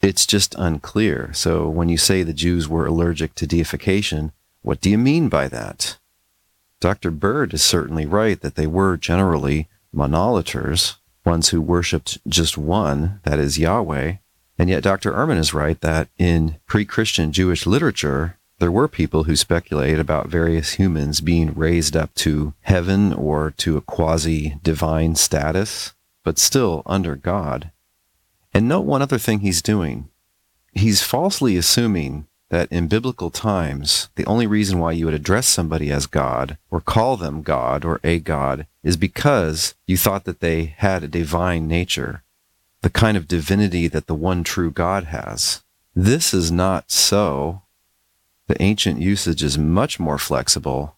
[0.03, 1.31] It's just unclear.
[1.35, 5.47] So when you say the Jews were allergic to deification, what do you mean by
[5.47, 5.99] that?
[6.81, 7.11] Dr.
[7.11, 13.39] Bird is certainly right that they were generally monolaters, ones who worshipped just one, that
[13.39, 14.15] is Yahweh.
[14.59, 15.13] And yet Dr.
[15.13, 20.75] Ehrman is right that in pre-Christian Jewish literature, there were people who speculated about various
[20.75, 27.17] humans being raised up to heaven or to a quasi divine status, but still under
[27.17, 27.71] God.
[28.53, 30.09] And note one other thing he's doing.
[30.73, 35.91] He's falsely assuming that in biblical times, the only reason why you would address somebody
[35.91, 40.75] as God or call them God or a God is because you thought that they
[40.77, 42.23] had a divine nature,
[42.83, 45.63] the kind of divinity that the one true God has.
[45.95, 47.63] This is not so.
[48.49, 50.97] The ancient usage is much more flexible.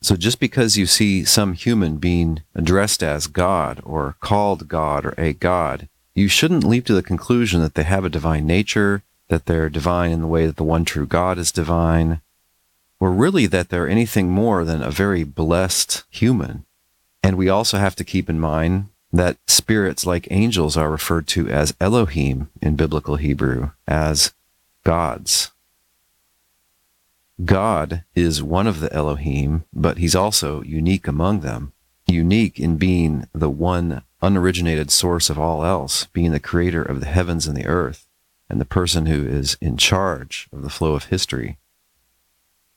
[0.00, 5.14] So just because you see some human being addressed as God or called God or
[5.18, 9.46] a God, you shouldn't leap to the conclusion that they have a divine nature that
[9.46, 12.20] they're divine in the way that the one true God is divine,
[13.00, 16.64] or really that they're anything more than a very blessed human.
[17.22, 21.48] And we also have to keep in mind that spirits like angels are referred to
[21.48, 24.32] as Elohim in biblical Hebrew, as
[24.84, 25.52] gods.
[27.44, 31.72] God is one of the Elohim, but he's also unique among them,
[32.06, 37.06] unique in being the one unoriginated source of all else, being the creator of the
[37.06, 38.03] heavens and the earth
[38.54, 41.58] and the person who is in charge of the flow of history.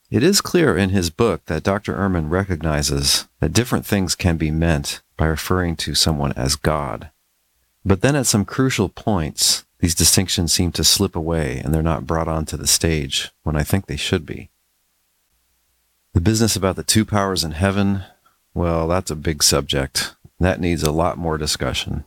[0.09, 1.93] It is clear in his book that Dr.
[1.93, 7.11] Ehrman recognizes that different things can be meant by referring to someone as God.
[7.85, 12.07] But then at some crucial points, these distinctions seem to slip away and they're not
[12.07, 14.49] brought onto the stage when I think they should be.
[16.15, 18.01] The business about the two powers in heaven,
[18.55, 20.15] well, that's a big subject.
[20.39, 22.03] That needs a lot more discussion.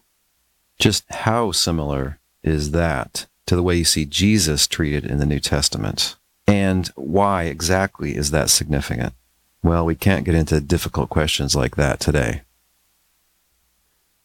[0.80, 5.40] Just how similar is that to the way you see Jesus treated in the New
[5.40, 6.16] Testament.
[6.46, 9.14] And why exactly is that significant?
[9.62, 12.42] Well, we can't get into difficult questions like that today.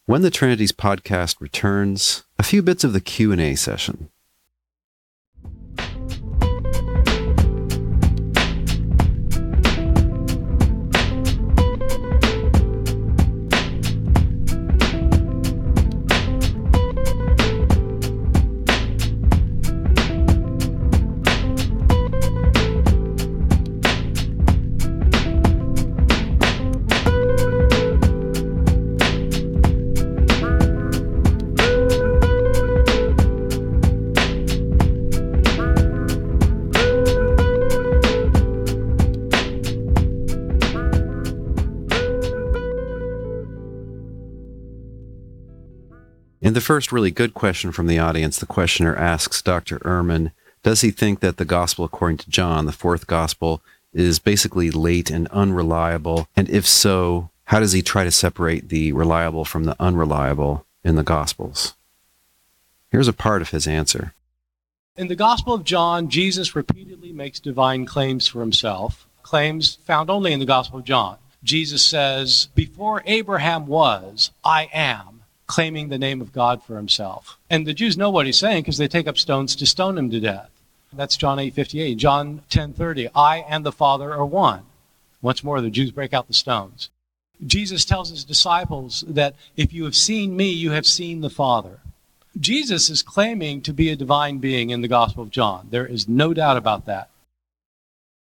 [0.05, 4.09] When the Trinities podcast returns, a few bits of the Q&A session.
[46.65, 49.77] First really good question from the audience, the questioner asks Dr.
[49.79, 50.31] Ehrman,
[50.63, 53.61] does he think that the gospel according to John, the fourth gospel,
[53.93, 56.27] is basically late and unreliable?
[56.35, 60.95] And if so, how does he try to separate the reliable from the unreliable in
[60.95, 61.75] the gospels?
[62.89, 64.15] Here's a part of his answer.
[64.97, 70.33] In the Gospel of John, Jesus repeatedly makes divine claims for himself, claims found only
[70.33, 71.17] in the Gospel of John.
[71.43, 75.14] Jesus says, Before Abraham was, I am
[75.47, 77.37] claiming the name of God for himself.
[77.49, 80.09] And the Jews know what he's saying because they take up stones to stone him
[80.11, 80.49] to death.
[80.93, 81.97] That's John 8:58.
[81.97, 84.63] John 10:30, I and the Father are one.
[85.21, 86.89] Once more the Jews break out the stones.
[87.45, 91.79] Jesus tells his disciples that if you have seen me, you have seen the Father.
[92.39, 95.67] Jesus is claiming to be a divine being in the Gospel of John.
[95.69, 97.09] There is no doubt about that.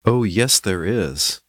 [0.05, 1.41] Oh, yes, there is.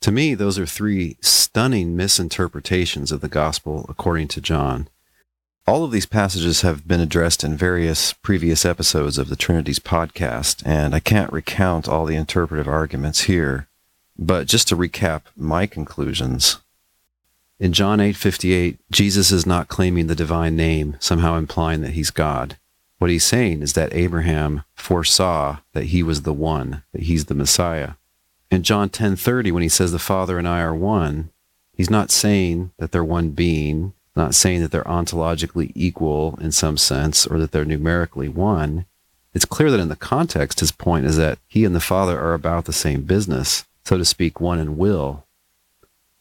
[0.00, 4.88] To me, those are three stunning misinterpretations of the gospel according to John.
[5.64, 10.60] All of these passages have been addressed in various previous episodes of the Trinities podcast,
[10.66, 13.68] and I can't recount all the interpretive arguments here.
[14.18, 16.58] But just to recap my conclusions.
[17.60, 22.56] In John 8:58, Jesus is not claiming the divine name, somehow implying that he's God.
[22.98, 27.34] What he's saying is that Abraham foresaw that he was the one, that he's the
[27.34, 27.92] Messiah.
[28.50, 31.30] In John 10:30 when he says the Father and I are one,
[31.72, 36.76] he's not saying that they're one being, not saying that they're ontologically equal in some
[36.76, 38.84] sense or that they're numerically one.
[39.34, 42.34] It's clear that in the context his point is that he and the Father are
[42.34, 45.24] about the same business, so to speak, one in will.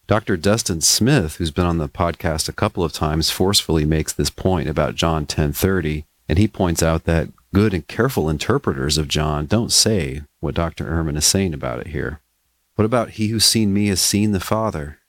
[0.07, 0.35] Dr.
[0.35, 4.67] Dustin Smith, who's been on the podcast a couple of times, forcefully makes this point
[4.67, 9.71] about John 10:30 and he points out that good and careful interpreters of John don't
[9.71, 10.85] say what Dr.
[10.85, 12.21] Ehrman is saying about it here.
[12.75, 14.99] What about he who's seen me has seen the Father?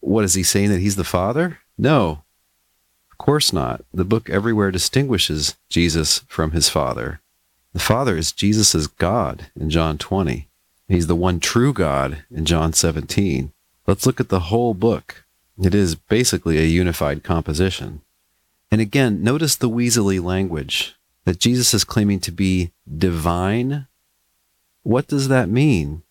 [0.00, 1.58] What is he saying that he's the Father?
[1.78, 2.24] No.
[3.12, 3.84] Of course not.
[3.94, 7.20] The book everywhere distinguishes Jesus from his Father.
[7.72, 10.48] The Father is Jesus' God in John 20.
[10.88, 13.52] He's the one true God in John 17.
[13.86, 15.24] Let's look at the whole book.
[15.62, 18.00] It is basically a unified composition.
[18.70, 23.86] And again, notice the weaselly language that Jesus is claiming to be divine.
[24.82, 26.02] What does that mean?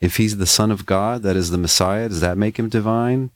[0.00, 3.30] If he's the Son of God, that is the Messiah, does that make him divine?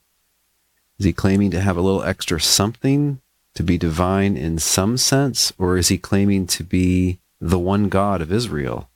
[0.99, 3.19] Is he claiming to have a little extra something
[3.55, 8.21] to be divine in some sense, or is he claiming to be the one God
[8.21, 8.89] of Israel?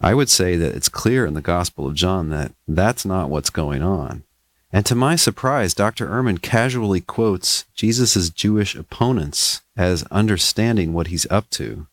[0.00, 3.50] I would say that it's clear in the Gospel of John that that's not what's
[3.50, 4.24] going on.
[4.72, 6.08] And to my surprise, Dr.
[6.08, 11.86] Ehrman casually quotes Jesus' Jewish opponents as understanding what he's up to.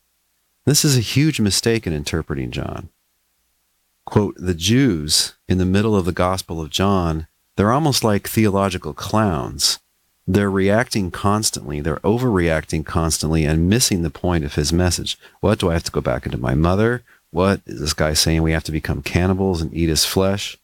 [0.65, 2.89] This is a huge mistake in interpreting John.
[4.05, 7.27] Quote, the Jews in the middle of the Gospel of John,
[7.57, 9.79] they're almost like theological clowns.
[10.25, 15.17] They're reacting constantly, they're overreacting constantly and missing the point of his message.
[15.41, 17.03] What do I have to go back into my mother?
[17.31, 20.57] What is this guy saying we have to become cannibals and eat his flesh?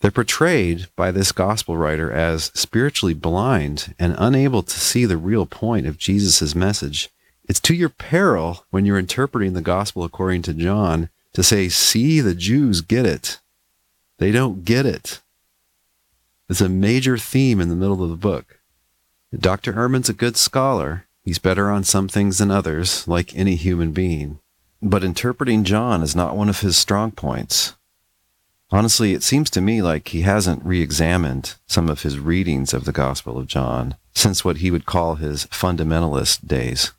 [0.00, 5.46] They're portrayed by this gospel writer as spiritually blind and unable to see the real
[5.46, 7.08] point of Jesus' message.
[7.48, 12.20] It's to your peril when you're interpreting the gospel according to John to say, see,
[12.20, 13.40] the Jews get it.
[14.18, 15.20] They don't get it.
[16.48, 18.60] It's a major theme in the middle of the book.
[19.34, 19.72] Dr.
[19.72, 21.06] Ehrman's a good scholar.
[21.22, 24.40] He's better on some things than others, like any human being.
[24.82, 27.74] But interpreting John is not one of his strong points.
[28.70, 32.84] Honestly, it seems to me like he hasn't re examined some of his readings of
[32.84, 36.92] the Gospel of John since what he would call his fundamentalist days.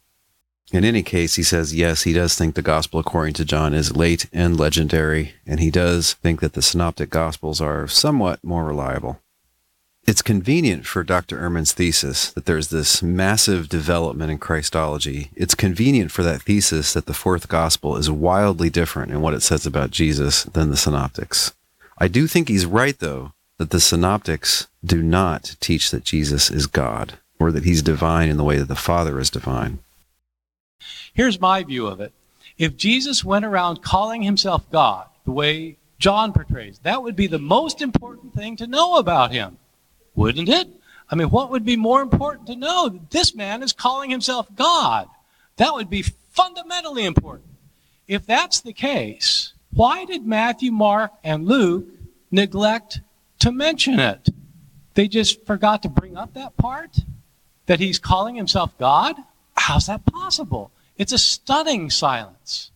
[0.72, 3.96] In any case, he says, yes, he does think the Gospel according to John is
[3.96, 9.20] late and legendary, and he does think that the Synoptic Gospels are somewhat more reliable.
[10.08, 11.40] It's convenient for Dr.
[11.40, 15.32] Ehrman's thesis that there's this massive development in Christology.
[15.36, 19.42] It's convenient for that thesis that the fourth gospel is wildly different in what it
[19.42, 21.56] says about Jesus than the synoptics.
[21.98, 26.68] I do think he's right, though, that the synoptics do not teach that Jesus is
[26.68, 29.80] God or that he's divine in the way that the Father is divine.
[31.16, 32.14] Here's my view of it.
[32.60, 37.40] If Jesus went around calling himself God, the way John portrays, that would be the
[37.40, 39.58] most important thing to know about him,
[40.16, 40.68] wouldn't it?
[41.10, 43.00] I mean, what would be more important to know?
[43.10, 45.08] This man is calling himself God.
[45.58, 47.50] That would be fundamentally important.
[48.08, 51.86] If that's the case, why did Matthew, Mark, and Luke
[52.32, 53.02] neglect
[53.40, 54.30] to mention it?
[54.94, 56.98] They just forgot to bring up that part?
[57.66, 59.16] That he's calling himself God?
[59.58, 60.72] How's that possible?
[60.98, 62.72] It's a stunning silence.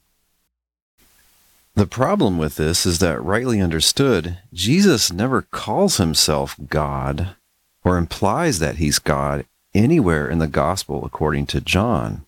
[1.79, 7.37] The problem with this is that, rightly understood, Jesus never calls himself God
[7.85, 12.25] or implies that he's God anywhere in the gospel according to John.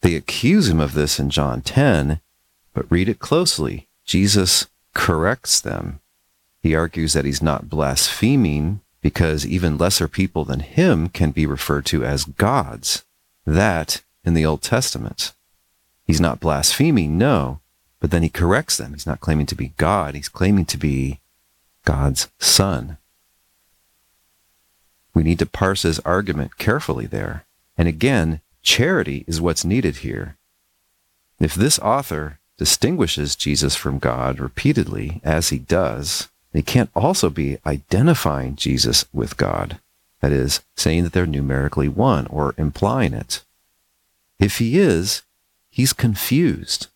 [0.00, 2.20] They accuse him of this in John 10,
[2.74, 3.86] but read it closely.
[4.04, 6.00] Jesus corrects them.
[6.60, 11.86] He argues that he's not blaspheming because even lesser people than him can be referred
[11.86, 13.04] to as gods.
[13.46, 15.34] That in the Old Testament.
[16.04, 17.60] He's not blaspheming, no,
[18.00, 18.94] but then he corrects them.
[18.94, 21.20] He's not claiming to be God, he's claiming to be
[21.84, 22.96] God's son.
[25.14, 27.44] We need to parse his argument carefully there.
[27.76, 30.36] And again, charity is what's needed here.
[31.38, 37.58] If this author distinguishes Jesus from God repeatedly, as he does, he can't also be
[37.64, 39.78] identifying Jesus with God.
[40.20, 43.42] That is, saying that they're numerically one or implying it.
[44.38, 45.22] If he is,
[45.70, 46.88] he's confused.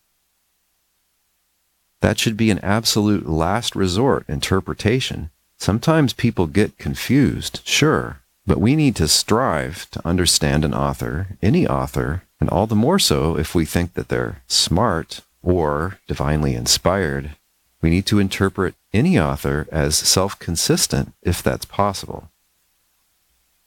[2.05, 5.31] That should be an absolute last resort interpretation.
[5.57, 11.65] Sometimes people get confused, sure, but we need to strive to understand an author, any
[11.65, 17.31] author, and all the more so if we think that they're smart or divinely inspired.
[17.81, 22.29] We need to interpret any author as self consistent if that's possible.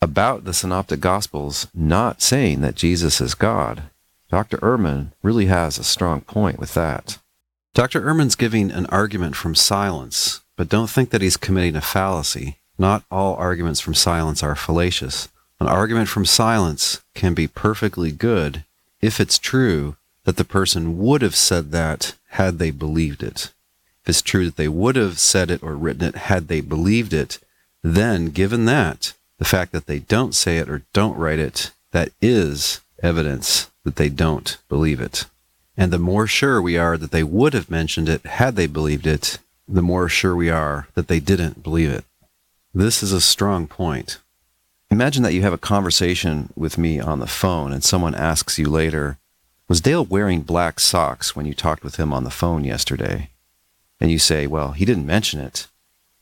[0.01, 3.91] About the Synoptic Gospels not saying that Jesus is God,
[4.31, 4.59] Dr.
[4.59, 7.19] Ehrman really has a strong point with that.
[7.75, 8.01] Dr.
[8.01, 12.59] Ehrman's giving an argument from silence, but don't think that he's committing a fallacy.
[12.79, 15.29] Not all arguments from silence are fallacious.
[15.61, 18.65] An argument from silence can be perfectly good
[19.01, 23.53] if it's true that the person would have said that had they believed it.
[24.03, 27.13] If it's true that they would have said it or written it had they believed
[27.13, 27.39] it,
[27.83, 32.11] then given that, the fact that they don't say it or don't write it, that
[32.21, 35.27] is evidence that they don't believe it.
[35.79, 39.07] And the more sure we are that they would have mentioned it had they believed
[39.07, 42.05] it, the more sure we are that they didn't believe it.
[42.75, 44.19] This is a strong point.
[44.91, 48.69] Imagine that you have a conversation with me on the phone and someone asks you
[48.69, 49.19] later,
[49.69, 53.31] Was Dale wearing black socks when you talked with him on the phone yesterday?
[54.01, 55.69] And you say, Well, he didn't mention it.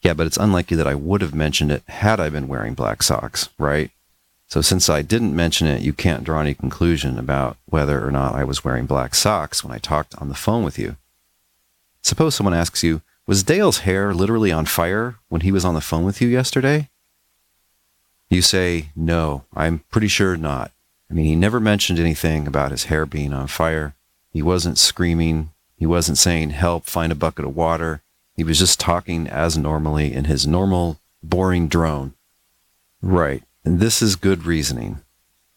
[0.02, 3.02] Yeah, but it's unlikely that I would have mentioned it had I been wearing black
[3.02, 3.90] socks, right?
[4.48, 8.34] So since I didn't mention it, you can't draw any conclusion about whether or not
[8.34, 10.96] I was wearing black socks when I talked on the phone with you.
[12.02, 15.80] Suppose someone asks you, was Dale's hair literally on fire when he was on the
[15.80, 16.88] phone with you yesterday?
[18.30, 20.70] You say, no, I'm pretty sure not.
[21.10, 23.94] I mean, he never mentioned anything about his hair being on fire.
[24.32, 25.50] He wasn't screaming.
[25.76, 28.02] He wasn't saying, help, find a bucket of water.
[28.36, 32.14] He was just talking as normally in his normal, boring drone.
[33.02, 33.42] Right.
[33.66, 35.00] And this is good reasoning.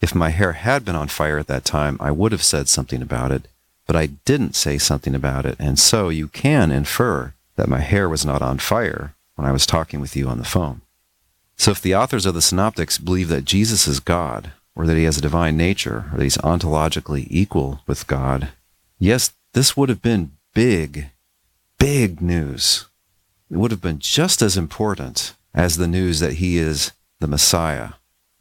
[0.02, 3.04] If my hair had been on fire at that time, I would have said something
[3.04, 3.48] about it,
[3.86, 8.10] but I didn't say something about it, and so you can infer that my hair
[8.10, 10.82] was not on fire when I was talking with you on the phone.
[11.56, 15.04] So if the authors of the Synoptics believe that Jesus is God, or that he
[15.04, 18.50] has a divine nature, or that he's ontologically equal with God,
[18.98, 21.12] yes, this would have been big,
[21.78, 22.88] big news.
[23.52, 27.90] It would have been just as important as the news that he is the Messiah,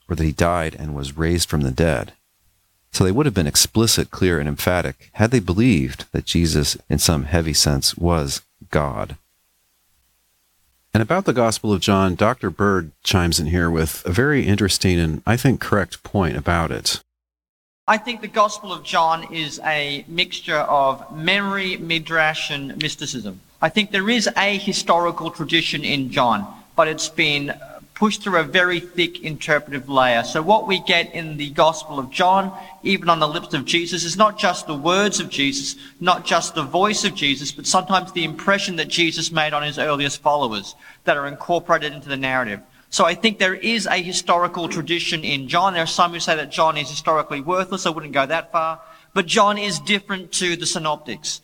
[0.08, 2.12] or that he died and was raised from the dead.
[2.92, 6.98] So they would have been explicit, clear, and emphatic had they believed that Jesus, in
[6.98, 9.16] some heavy sense, was God.
[10.94, 12.50] And about the Gospel of John, Dr.
[12.50, 17.00] Bird chimes in here with a very interesting and I think correct point about it.
[17.86, 23.40] I think the Gospel of John is a mixture of memory, midrash, and mysticism.
[23.62, 26.46] I think there is a historical tradition in John,
[26.76, 27.54] but it's been
[27.98, 30.22] pushed through a very thick interpretive layer.
[30.22, 34.04] So what we get in the Gospel of John, even on the lips of Jesus,
[34.04, 38.12] is not just the words of Jesus, not just the voice of Jesus, but sometimes
[38.12, 42.60] the impression that Jesus made on his earliest followers that are incorporated into the narrative.
[42.88, 45.72] So I think there is a historical tradition in John.
[45.72, 47.84] There are some who say that John is historically worthless.
[47.84, 48.80] I wouldn't go that far.
[49.12, 51.42] But John is different to the synoptics.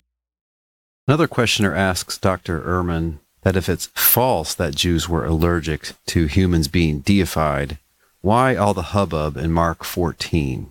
[1.08, 2.60] Another questioner asks Dr.
[2.60, 7.78] Ehrman that if it's false that Jews were allergic to humans being deified,
[8.22, 10.70] why all the hubbub in Mark 14?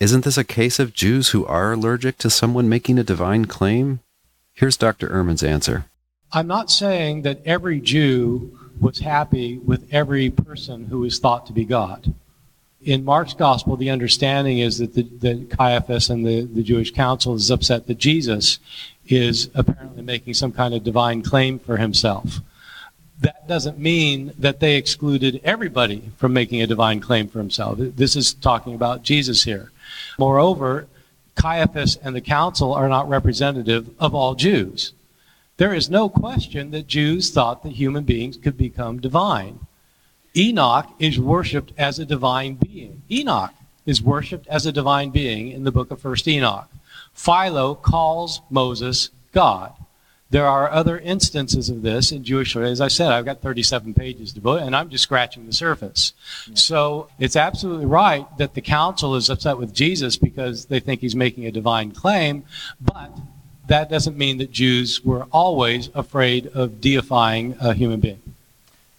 [0.00, 4.00] Isn't this a case of Jews who are allergic to someone making a divine claim?
[4.54, 5.08] Here's Dr.
[5.08, 5.84] Ehrman's answer.
[6.32, 11.52] I'm not saying that every Jew was happy with every person who is thought to
[11.52, 12.14] be God.
[12.86, 17.34] In Mark's gospel, the understanding is that, the, that Caiaphas and the, the Jewish council
[17.34, 18.60] is upset that Jesus
[19.08, 22.38] is apparently making some kind of divine claim for himself.
[23.20, 27.78] That doesn't mean that they excluded everybody from making a divine claim for himself.
[27.78, 29.72] This is talking about Jesus here.
[30.16, 30.86] Moreover,
[31.34, 34.92] Caiaphas and the council are not representative of all Jews.
[35.56, 39.58] There is no question that Jews thought that human beings could become divine.
[40.36, 43.02] Enoch is worshiped as a divine being.
[43.10, 43.54] Enoch
[43.86, 46.68] is worshiped as a divine being in the book of 1st Enoch.
[47.14, 49.72] Philo calls Moses God.
[50.28, 52.68] There are other instances of this in Jewish story.
[52.68, 56.12] As I said, I've got 37 pages to book, and I'm just scratching the surface.
[56.48, 56.54] Yeah.
[56.56, 61.14] So it's absolutely right that the council is upset with Jesus because they think he's
[61.14, 62.44] making a divine claim,
[62.80, 63.16] but
[63.68, 68.20] that doesn't mean that Jews were always afraid of deifying a human being.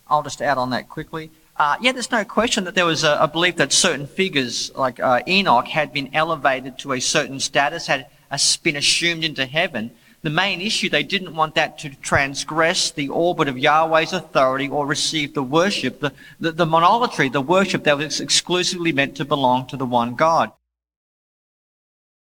[0.10, 1.32] I'll just add on that quickly.
[1.58, 5.00] Uh, yeah, there's no question that there was a, a belief that certain figures, like
[5.00, 8.08] uh, Enoch, had been elevated to a certain status, had
[8.62, 9.92] been assumed into heaven.
[10.22, 14.86] The main issue, they didn't want that to transgress the orbit of Yahweh's authority or
[14.86, 19.68] receive the worship, the, the, the monolatry, the worship that was exclusively meant to belong
[19.68, 20.52] to the one God.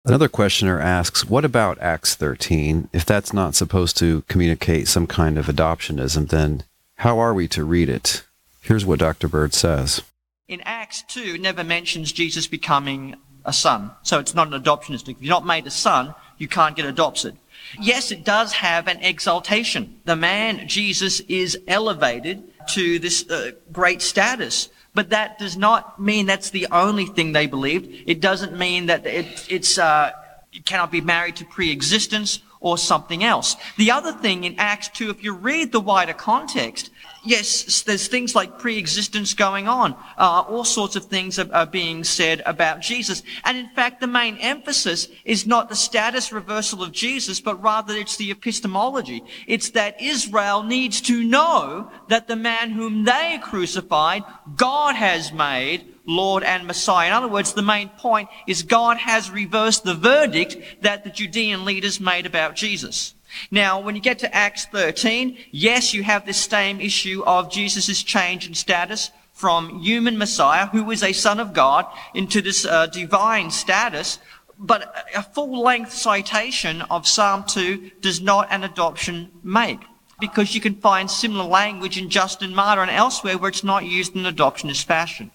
[0.04, 2.88] Another questioner asks, what about Acts 13?
[2.92, 6.64] If that's not supposed to communicate some kind of adoptionism, then
[6.96, 8.24] how are we to read it?
[8.60, 9.28] Here's what Dr.
[9.28, 10.02] Bird says.
[10.48, 13.90] In Acts 2, never mentions Jesus becoming a son.
[14.02, 15.08] So it's not an adoptionist.
[15.08, 17.36] If you're not made a son, you can't get adopted.
[17.80, 20.00] Yes, it does have an exaltation.
[20.04, 24.68] The man, Jesus, is elevated to this uh, great status.
[24.94, 28.04] But that does not mean that's the only thing they believed.
[28.06, 30.10] It doesn't mean that it, it's, uh,
[30.52, 33.56] it cannot be married to pre-existence or something else.
[33.76, 36.90] The other thing in Acts 2, if you read the wider context,
[37.24, 39.94] yes, there's things like pre-existence going on.
[40.16, 43.22] Uh, all sorts of things are, are, being said about Jesus.
[43.44, 47.94] And in fact, the main emphasis is not the status reversal of Jesus, but rather
[47.94, 49.22] it's the epistemology.
[49.46, 54.22] It's that Israel needs to know that the man whom they crucified,
[54.56, 57.08] God has made Lord and Messiah.
[57.08, 61.64] In other words, the main point is God has reversed the verdict that the Judean
[61.64, 63.14] leaders made about Jesus.
[63.50, 68.02] Now, when you get to Acts 13, yes, you have this same issue of Jesus'
[68.02, 72.86] change in status from human Messiah, who is a son of God, into this uh,
[72.86, 74.18] divine status.
[74.58, 79.80] But a full length citation of Psalm 2 does not an adoption make.
[80.20, 84.14] Because you can find similar language in Justin Martyr and elsewhere where it's not used
[84.14, 85.32] in adoptionist fashion.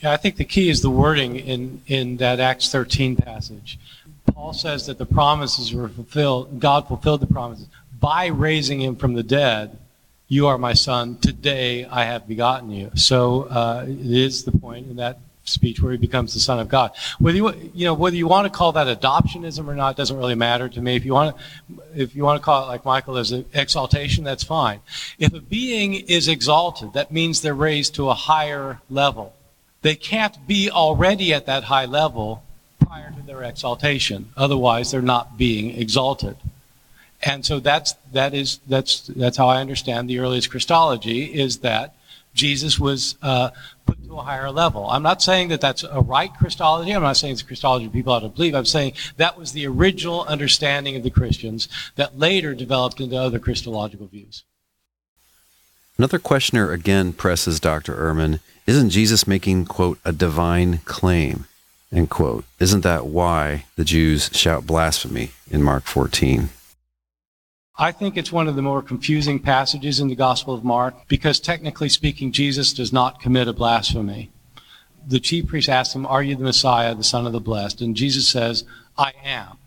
[0.00, 3.78] Yeah, I think the key is the wording in, in that Acts 13 passage.
[4.32, 7.66] Paul says that the promises were fulfilled, God fulfilled the promises
[8.00, 9.76] by raising him from the dead.
[10.28, 11.18] You are my son.
[11.18, 12.90] Today I have begotten you.
[12.94, 16.68] So uh, it is the point in that speech where he becomes the son of
[16.68, 16.92] God.
[17.18, 20.36] Whether you, you know whether you want to call that adoptionism or not doesn't really
[20.36, 20.96] matter to me.
[20.96, 21.42] If you want to,
[21.94, 24.80] if you want to call it like Michael an exaltation, that's fine.
[25.18, 29.34] If a being is exalted, that means they're raised to a higher level.
[29.82, 32.42] They can't be already at that high level
[32.78, 34.30] prior to their exaltation.
[34.36, 36.36] Otherwise, they're not being exalted.
[37.22, 41.94] And so that's that is that's that's how I understand the earliest Christology is that
[42.32, 43.50] Jesus was uh,
[43.86, 44.88] put to a higher level.
[44.88, 46.92] I'm not saying that that's a right Christology.
[46.92, 48.54] I'm not saying it's a Christology people ought to believe.
[48.54, 53.38] I'm saying that was the original understanding of the Christians that later developed into other
[53.38, 54.44] Christological views.
[56.00, 57.94] Another questioner again presses Dr.
[57.94, 61.44] Ehrman, isn't Jesus making, quote, a divine claim?
[61.92, 62.46] End quote.
[62.58, 66.48] Isn't that why the Jews shout blasphemy in Mark 14?
[67.76, 71.38] I think it's one of the more confusing passages in the Gospel of Mark because
[71.38, 74.30] technically speaking, Jesus does not commit a blasphemy.
[75.06, 77.82] The chief priest asks him, Are you the Messiah, the Son of the Blessed?
[77.82, 78.64] And Jesus says,
[78.96, 79.58] I am.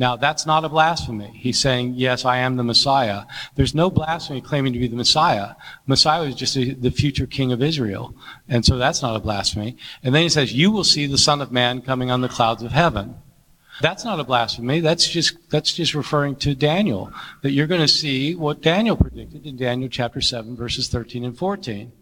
[0.00, 1.30] Now, that's not a blasphemy.
[1.34, 3.24] He's saying, Yes, I am the Messiah.
[3.54, 5.56] There's no blasphemy claiming to be the Messiah.
[5.86, 8.16] Messiah is just a, the future king of Israel.
[8.48, 9.76] And so that's not a blasphemy.
[10.02, 12.62] And then he says, You will see the Son of Man coming on the clouds
[12.62, 13.16] of heaven.
[13.82, 14.80] That's not a blasphemy.
[14.80, 19.44] That's just, that's just referring to Daniel, that you're going to see what Daniel predicted
[19.44, 21.92] in Daniel chapter 7, verses 13 and 14.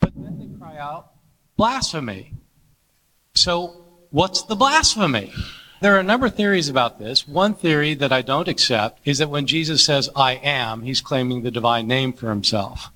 [0.00, 1.12] But then they cry out,
[1.56, 2.34] blasphemy.
[3.34, 5.32] So, what's the blasphemy?
[5.80, 7.28] There are a number of theories about this.
[7.28, 11.42] One theory that I don't accept is that when Jesus says, I am, he's claiming
[11.42, 12.90] the divine name for himself.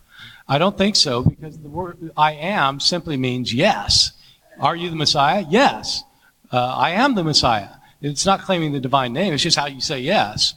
[0.48, 4.12] I don't think so because the word I am simply means yes.
[4.58, 5.44] Are you the Messiah?
[5.48, 6.02] Yes.
[6.50, 7.68] Uh, I am the Messiah.
[8.00, 10.54] It's not claiming the divine name, it's just how you say yes.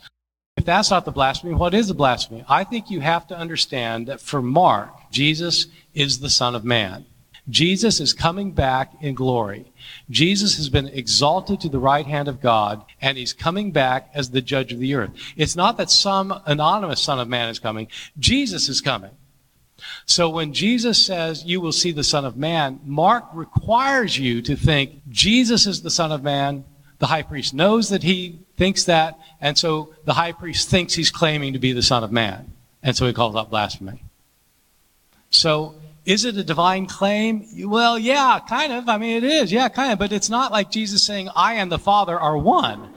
[0.58, 2.44] If that's not the blasphemy, what is the blasphemy?
[2.50, 7.06] I think you have to understand that for Mark, Jesus is the Son of Man.
[7.50, 9.72] Jesus is coming back in glory.
[10.10, 14.32] Jesus has been exalted to the right hand of God, and he's coming back as
[14.32, 15.12] the judge of the earth.
[15.36, 17.88] It's not that some anonymous Son of Man is coming,
[18.18, 19.12] Jesus is coming.
[20.06, 24.56] So when Jesus says, You will see the Son of Man, Mark requires you to
[24.56, 26.64] think Jesus is the Son of Man.
[27.00, 31.12] The high priest knows that he thinks that, and so the high priest thinks he's
[31.12, 32.54] claiming to be the Son of Man.
[32.82, 34.04] And so he calls out blasphemy.
[35.30, 35.76] So
[36.06, 37.46] is it a divine claim?
[37.68, 38.88] Well, yeah, kind of.
[38.88, 39.52] I mean, it is.
[39.52, 40.00] Yeah, kind of.
[40.00, 42.94] But it's not like Jesus saying, I and the Father are one.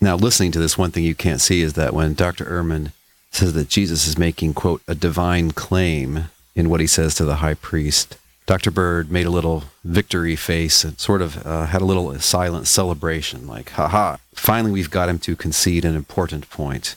[0.00, 2.44] Now, listening to this, one thing you can't see is that when Dr.
[2.46, 2.92] Ehrman
[3.30, 6.24] says that Jesus is making, quote, a divine claim
[6.56, 8.16] in what he says to the high priest,
[8.46, 8.70] Dr.
[8.72, 13.46] Bird made a little victory face and sort of uh, had a little silent celebration,
[13.46, 16.96] like, haha, finally we've got him to concede an important point.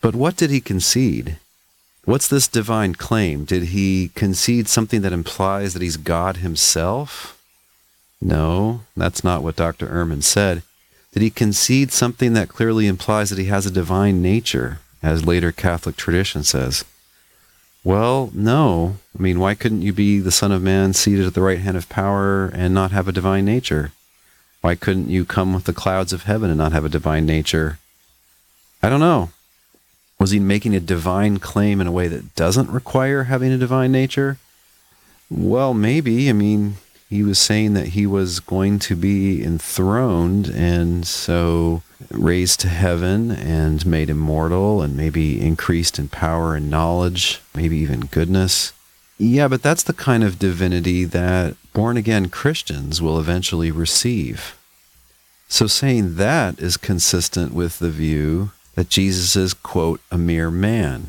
[0.00, 1.38] But what did he concede?
[2.04, 3.44] What's this divine claim?
[3.44, 7.38] Did he concede something that implies that he's God himself?
[8.20, 9.86] No, that's not what Dr.
[9.86, 10.62] Ehrman said.
[11.12, 15.52] Did he concede something that clearly implies that he has a divine nature, as later
[15.52, 16.84] Catholic tradition says?
[17.84, 18.96] Well, no.
[19.18, 21.76] I mean, why couldn't you be the Son of Man seated at the right hand
[21.76, 23.92] of power and not have a divine nature?
[24.60, 27.78] Why couldn't you come with the clouds of heaven and not have a divine nature?
[28.82, 29.30] I don't know.
[30.24, 33.92] Was he making a divine claim in a way that doesn't require having a divine
[33.92, 34.38] nature?
[35.28, 36.30] Well, maybe.
[36.30, 36.76] I mean,
[37.10, 43.32] he was saying that he was going to be enthroned and so raised to heaven
[43.32, 48.72] and made immortal and maybe increased in power and knowledge, maybe even goodness.
[49.18, 54.56] Yeah, but that's the kind of divinity that born again Christians will eventually receive.
[55.48, 61.08] So saying that is consistent with the view that Jesus is, quote, a mere man.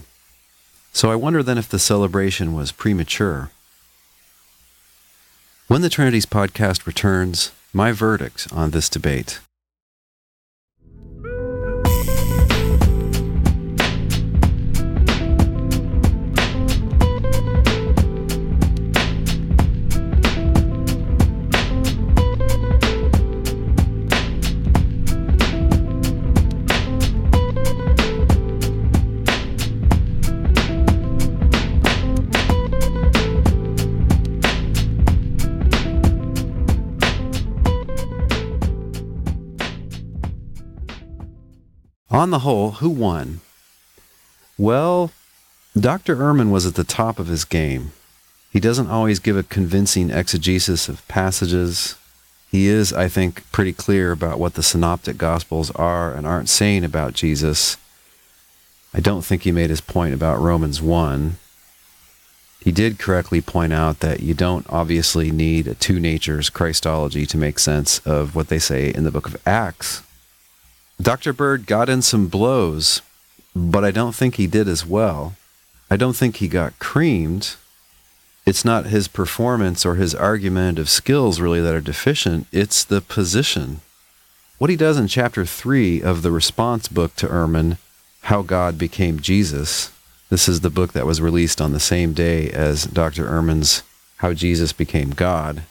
[0.94, 3.52] So I wonder then if the celebration was premature.
[5.68, 9.40] When the Trinities podcast returns, my verdict on this debate.
[42.16, 43.42] On the whole, who won?
[44.58, 45.12] Well,
[45.78, 46.16] Dr.
[46.16, 47.92] Ehrman was at the top of his game.
[48.54, 51.96] He doesn't always give a convincing exegesis of passages.
[52.50, 56.86] He is, I think, pretty clear about what the synoptic gospels are and aren't saying
[56.86, 57.76] about Jesus.
[58.94, 61.36] I don't think he made his point about Romans 1.
[62.62, 67.38] He did correctly point out that you don't obviously need a two natures Christology to
[67.38, 70.02] make sense of what they say in the book of Acts.
[71.02, 71.34] Dr.
[71.34, 73.02] Bird got in some blows,
[73.56, 75.36] but I don't think he did as well.
[75.90, 77.56] I don't think he got creamed.
[78.46, 83.82] It's not his performance or his argumentative skills really that are deficient, it's the position.
[84.58, 87.78] What he does in chapter 3 of the response book to Ehrman,
[88.24, 89.92] How God Became Jesus,
[90.30, 93.26] this is the book that was released on the same day as Dr.
[93.26, 93.84] Ehrman's
[94.18, 95.64] How Jesus Became God.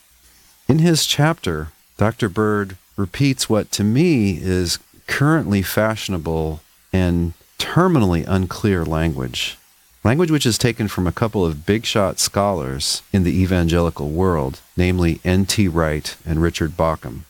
[0.68, 2.28] In his chapter, Dr.
[2.28, 6.61] Bird repeats what to me is currently fashionable
[6.92, 9.57] and terminally unclear language.
[10.05, 14.61] Language which is taken from a couple of big shot scholars in the evangelical world,
[14.76, 15.66] namely N.T.
[15.68, 17.20] Wright and Richard Bauckham.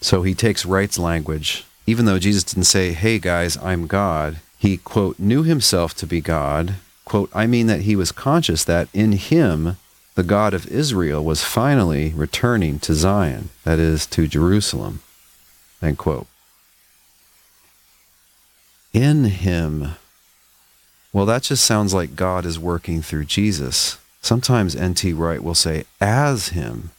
[0.00, 1.64] So he takes Wright's language.
[1.86, 6.20] Even though Jesus didn't say, hey guys, I'm God, he, quote, knew himself to be
[6.20, 6.74] God.
[7.04, 9.76] Quote, I mean that he was conscious that in him,
[10.14, 15.00] the God of Israel was finally returning to Zion, that is, to Jerusalem.
[15.82, 16.26] End quote
[18.94, 19.96] in him.
[21.12, 23.98] Well, that just sounds like God is working through Jesus.
[24.22, 25.12] Sometimes N.T.
[25.12, 26.92] Wright will say, as him,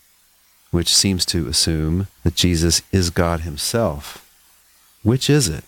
[0.70, 4.30] which seems to assume that Jesus is God himself.
[5.02, 5.64] Which is it?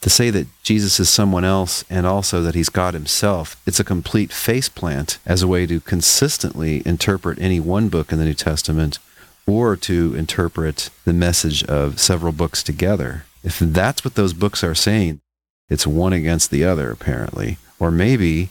[0.00, 3.84] To say that Jesus is someone else and also that he's God himself, it's a
[3.84, 8.98] complete faceplant as a way to consistently interpret any one book in the New Testament
[9.46, 13.26] or to interpret the message of several books together.
[13.44, 15.20] If that's what those books are saying,
[15.70, 17.56] it's one against the other, apparently.
[17.78, 18.50] Or maybe,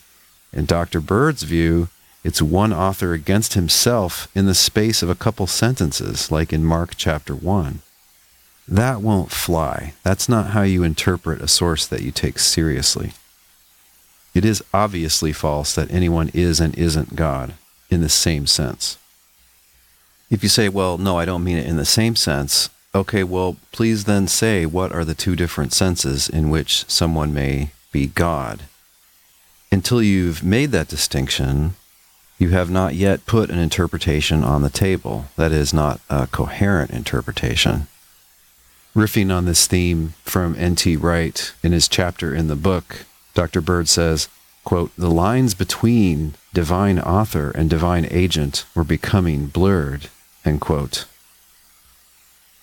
[0.51, 1.01] in Dr.
[1.01, 1.89] Bird's view,
[2.23, 6.93] it's one author against himself in the space of a couple sentences, like in Mark
[6.97, 7.79] chapter 1.
[8.67, 9.93] That won't fly.
[10.03, 13.13] That's not how you interpret a source that you take seriously.
[14.33, 17.53] It is obviously false that anyone is and isn't God
[17.89, 18.97] in the same sense.
[20.29, 23.57] If you say, well, no, I don't mean it in the same sense, Okay, well,
[23.71, 28.63] please then say what are the two different senses in which someone may be God.
[29.71, 31.75] Until you've made that distinction,
[32.39, 35.25] you have not yet put an interpretation on the table.
[35.35, 37.87] That is not a coherent interpretation.
[38.95, 40.95] Riffing on this theme from N.T.
[40.95, 43.61] Wright in his chapter in the book, Dr.
[43.61, 44.29] Bird says,
[44.63, 50.09] quote, The lines between divine author and divine agent were becoming blurred,
[50.43, 51.05] end quote.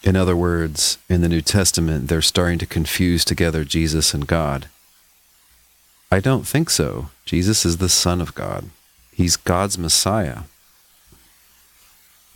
[0.07, 4.69] In other words, in the New Testament, they're starting to confuse together Jesus and God.
[6.13, 7.11] I don't think so.
[7.25, 8.71] Jesus is the Son of God.
[9.13, 10.43] He's God's Messiah.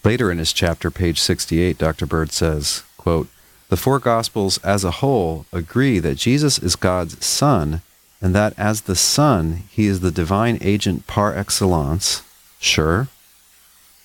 [0.02, 2.06] Later in his chapter, page 68, Dr.
[2.06, 3.28] Bird says, quote,
[3.68, 7.82] The four Gospels as a whole agree that Jesus is God's Son
[8.20, 12.24] and that as the Son, he is the divine agent par excellence.
[12.58, 13.06] Sure,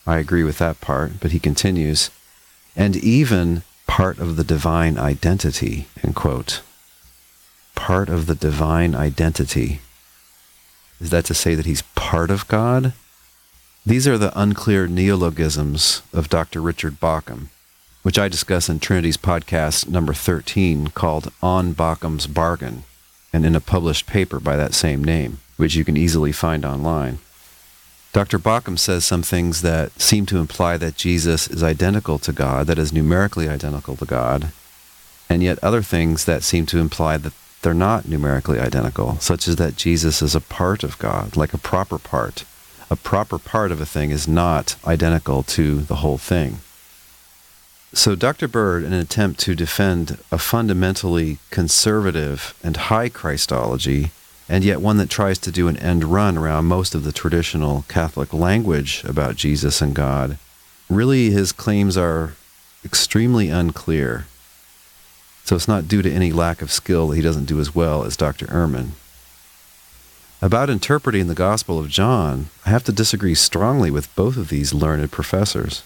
[0.06, 2.12] I agree with that part, but he continues,
[2.76, 6.62] and even part of the divine identity, end quote.
[7.76, 9.80] Part of the divine identity.
[11.00, 12.94] Is that to say that he's part of God?
[13.86, 16.62] These are the unclear neologisms of Dr.
[16.62, 17.50] Richard Bauckham,
[18.02, 22.84] which I discuss in Trinities podcast number 13 called On Bauckham's Bargain,
[23.32, 27.20] and in a published paper by that same name, which you can easily find online.
[28.16, 28.40] Dr.
[28.40, 32.80] Bauckham says some things that seem to imply that Jesus is identical to God, that
[32.80, 34.54] is numerically identical to God,
[35.30, 39.58] and yet other things that seem to imply that they're not numerically identical, such as
[39.58, 42.46] that Jesus is a part of God, like a proper part.
[42.90, 46.60] A proper part of a thing is not identical to the whole thing.
[47.92, 48.48] So, Dr.
[48.48, 54.12] Bird, in an attempt to defend a fundamentally conservative and high Christology,
[54.48, 57.86] and yet one that tries to do an end run around most of the traditional
[57.88, 60.38] Catholic language about Jesus and God,
[60.90, 62.34] really his claims are
[62.84, 64.28] extremely unclear.
[65.44, 68.04] So it's not due to any lack of skill that he doesn't do as well
[68.04, 68.46] as Dr.
[68.48, 68.92] Ehrman.
[70.42, 74.74] About interpreting the Gospel of John, I have to disagree strongly with both of these
[74.74, 75.82] learned professors,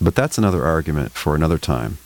[0.00, 1.98] but that's another argument for another time.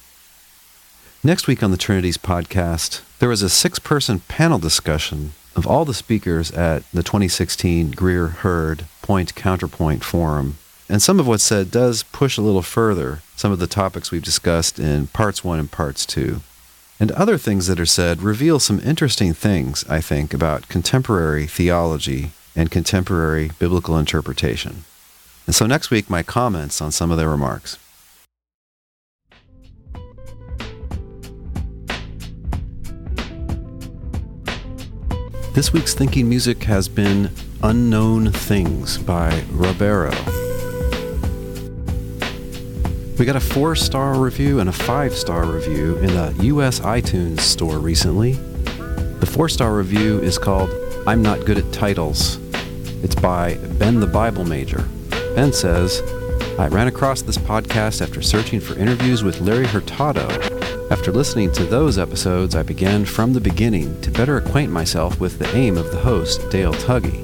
[1.22, 5.84] Next week on the Trinities podcast, there was a six person panel discussion of all
[5.84, 11.70] the speakers at the 2016 Greer Heard Point Counterpoint Forum, and some of what's said
[11.70, 15.70] does push a little further some of the topics we've discussed in parts one and
[15.70, 16.40] parts two.
[17.00, 22.30] And other things that are said reveal some interesting things, I think, about contemporary theology
[22.55, 24.84] and contemporary biblical interpretation.
[25.46, 27.78] And so next week, my comments on some of their remarks.
[35.55, 37.30] This week's thinking music has been
[37.62, 40.12] Unknown Things by Robero.
[43.16, 47.38] We got a four star review and a five star review in the US iTunes
[47.42, 48.32] store recently.
[48.32, 50.70] The four star review is called
[51.07, 52.40] I'm Not Good at Titles.
[53.05, 54.84] It's by Ben the Bible Major.
[55.36, 56.02] Ben says,
[56.59, 60.26] I ran across this podcast after searching for interviews with Larry Hurtado
[60.95, 65.40] after listening to those episodes, I began from the beginning to better acquaint myself with
[65.40, 67.20] the aim of the host, Dale Tuggy.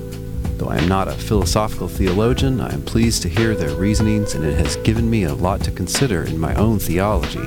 [0.58, 4.44] Though I am not a philosophical theologian, I am pleased to hear their reasonings, and
[4.44, 7.46] it has given me a lot to consider in my own theology.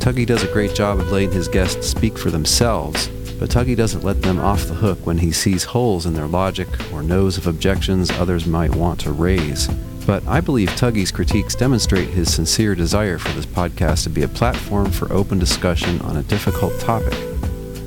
[0.00, 4.04] Tuggy does a great job of letting his guests speak for themselves, but Tuggy doesn't
[4.04, 7.46] let them off the hook when he sees holes in their logic or knows of
[7.46, 9.68] objections others might want to raise.
[10.06, 14.28] But I believe Tuggy's critiques demonstrate his sincere desire for this podcast to be a
[14.28, 17.18] platform for open discussion on a difficult topic.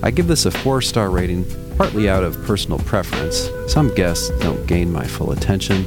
[0.01, 1.45] I give this a four star rating,
[1.77, 3.49] partly out of personal preference.
[3.67, 5.85] Some guests don't gain my full attention,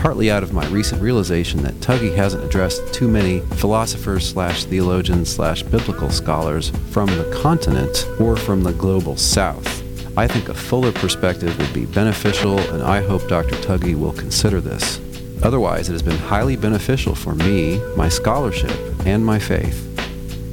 [0.00, 5.30] partly out of my recent realization that Tuggy hasn't addressed too many philosophers slash theologians
[5.30, 9.82] slash biblical scholars from the continent or from the global south.
[10.16, 13.56] I think a fuller perspective would be beneficial, and I hope Dr.
[13.56, 14.98] Tuggy will consider this.
[15.42, 19.86] Otherwise, it has been highly beneficial for me, my scholarship, and my faith.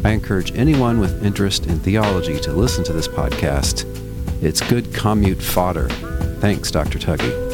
[0.05, 3.85] I encourage anyone with interest in theology to listen to this podcast.
[4.43, 5.87] It's good commute fodder.
[6.41, 6.99] Thanks, Dr.
[6.99, 7.46] Tuggy.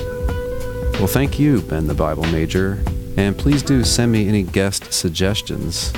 [1.00, 2.80] Well, thank you, Ben the Bible Major,
[3.18, 5.92] and please do send me any guest suggestions.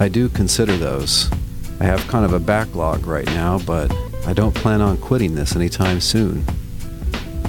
[0.00, 1.30] I do consider those.
[1.80, 3.92] I have kind of a backlog right now, but
[4.26, 6.44] I don't plan on quitting this anytime soon.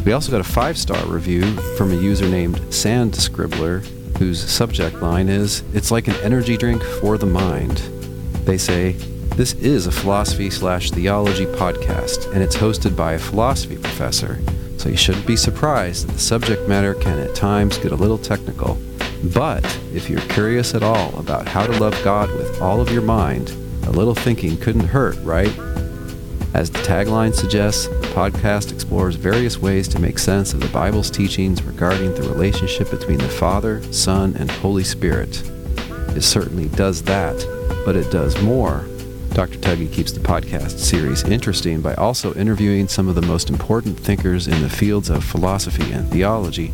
[0.06, 1.44] We also got a five star review
[1.78, 3.86] from a user named Sand Scribbler,
[4.18, 7.78] whose subject line is It's like an energy drink for the mind.
[8.46, 8.94] They say,
[9.38, 14.40] This is a philosophy slash theology podcast, and it's hosted by a philosophy professor,
[14.80, 18.18] so you shouldn't be surprised that the subject matter can at times get a little
[18.18, 18.78] technical.
[19.34, 23.02] But if you're curious at all about how to love God with all of your
[23.02, 23.50] mind,
[23.86, 25.54] a little thinking couldn't hurt, right?
[26.54, 31.12] As the tagline suggests, the podcast explores various ways to make sense of the Bible's
[31.12, 35.44] teachings regarding the relationship between the Father, Son, and Holy Spirit.
[36.16, 37.36] It certainly does that,
[37.86, 38.86] but it does more.
[39.34, 39.60] Dr.
[39.60, 44.48] Tuggy keeps the podcast series interesting by also interviewing some of the most important thinkers
[44.48, 46.74] in the fields of philosophy and theology.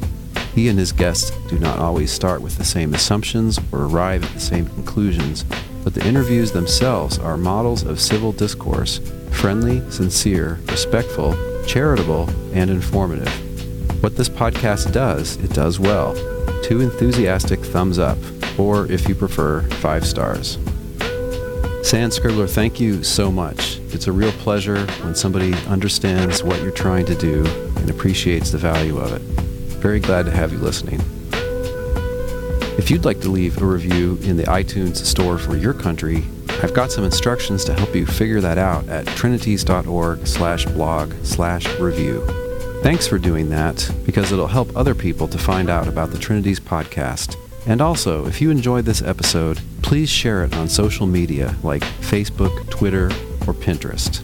[0.56, 4.32] He and his guests do not always start with the same assumptions or arrive at
[4.32, 5.44] the same conclusions,
[5.84, 9.00] but the interviews themselves are models of civil discourse
[9.32, 11.36] friendly, sincere, respectful,
[11.68, 13.30] charitable, and informative.
[14.02, 16.16] What this podcast does, it does well.
[16.64, 18.18] Two enthusiastic thumbs up,
[18.58, 20.58] or if you prefer, five stars.
[21.86, 23.78] Sand Scribbler, thank you so much.
[23.94, 28.58] It's a real pleasure when somebody understands what you're trying to do and appreciates the
[28.58, 29.22] value of it.
[29.22, 31.00] Very glad to have you listening.
[32.80, 36.24] If you'd like to leave a review in the iTunes store for your country,
[36.64, 41.68] I've got some instructions to help you figure that out at trinities.org slash blog slash
[41.80, 42.26] review.
[42.82, 46.60] Thanks for doing that because it'll help other people to find out about the Trinities
[46.60, 47.36] podcast.
[47.68, 52.68] And also, if you enjoyed this episode, please share it on social media like Facebook,
[52.72, 53.06] Twitter,
[53.46, 54.24] or Pinterest.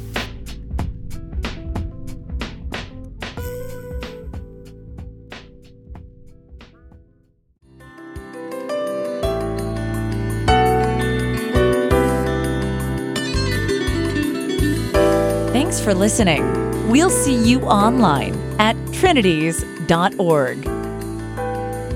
[15.52, 16.90] Thanks for listening.
[16.90, 20.64] We'll see you online at trinities.org.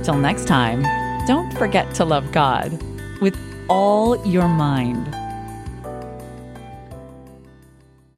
[0.03, 0.83] Till next time,
[1.25, 2.79] don't forget to love God
[3.21, 3.35] with
[3.67, 5.24] all your mind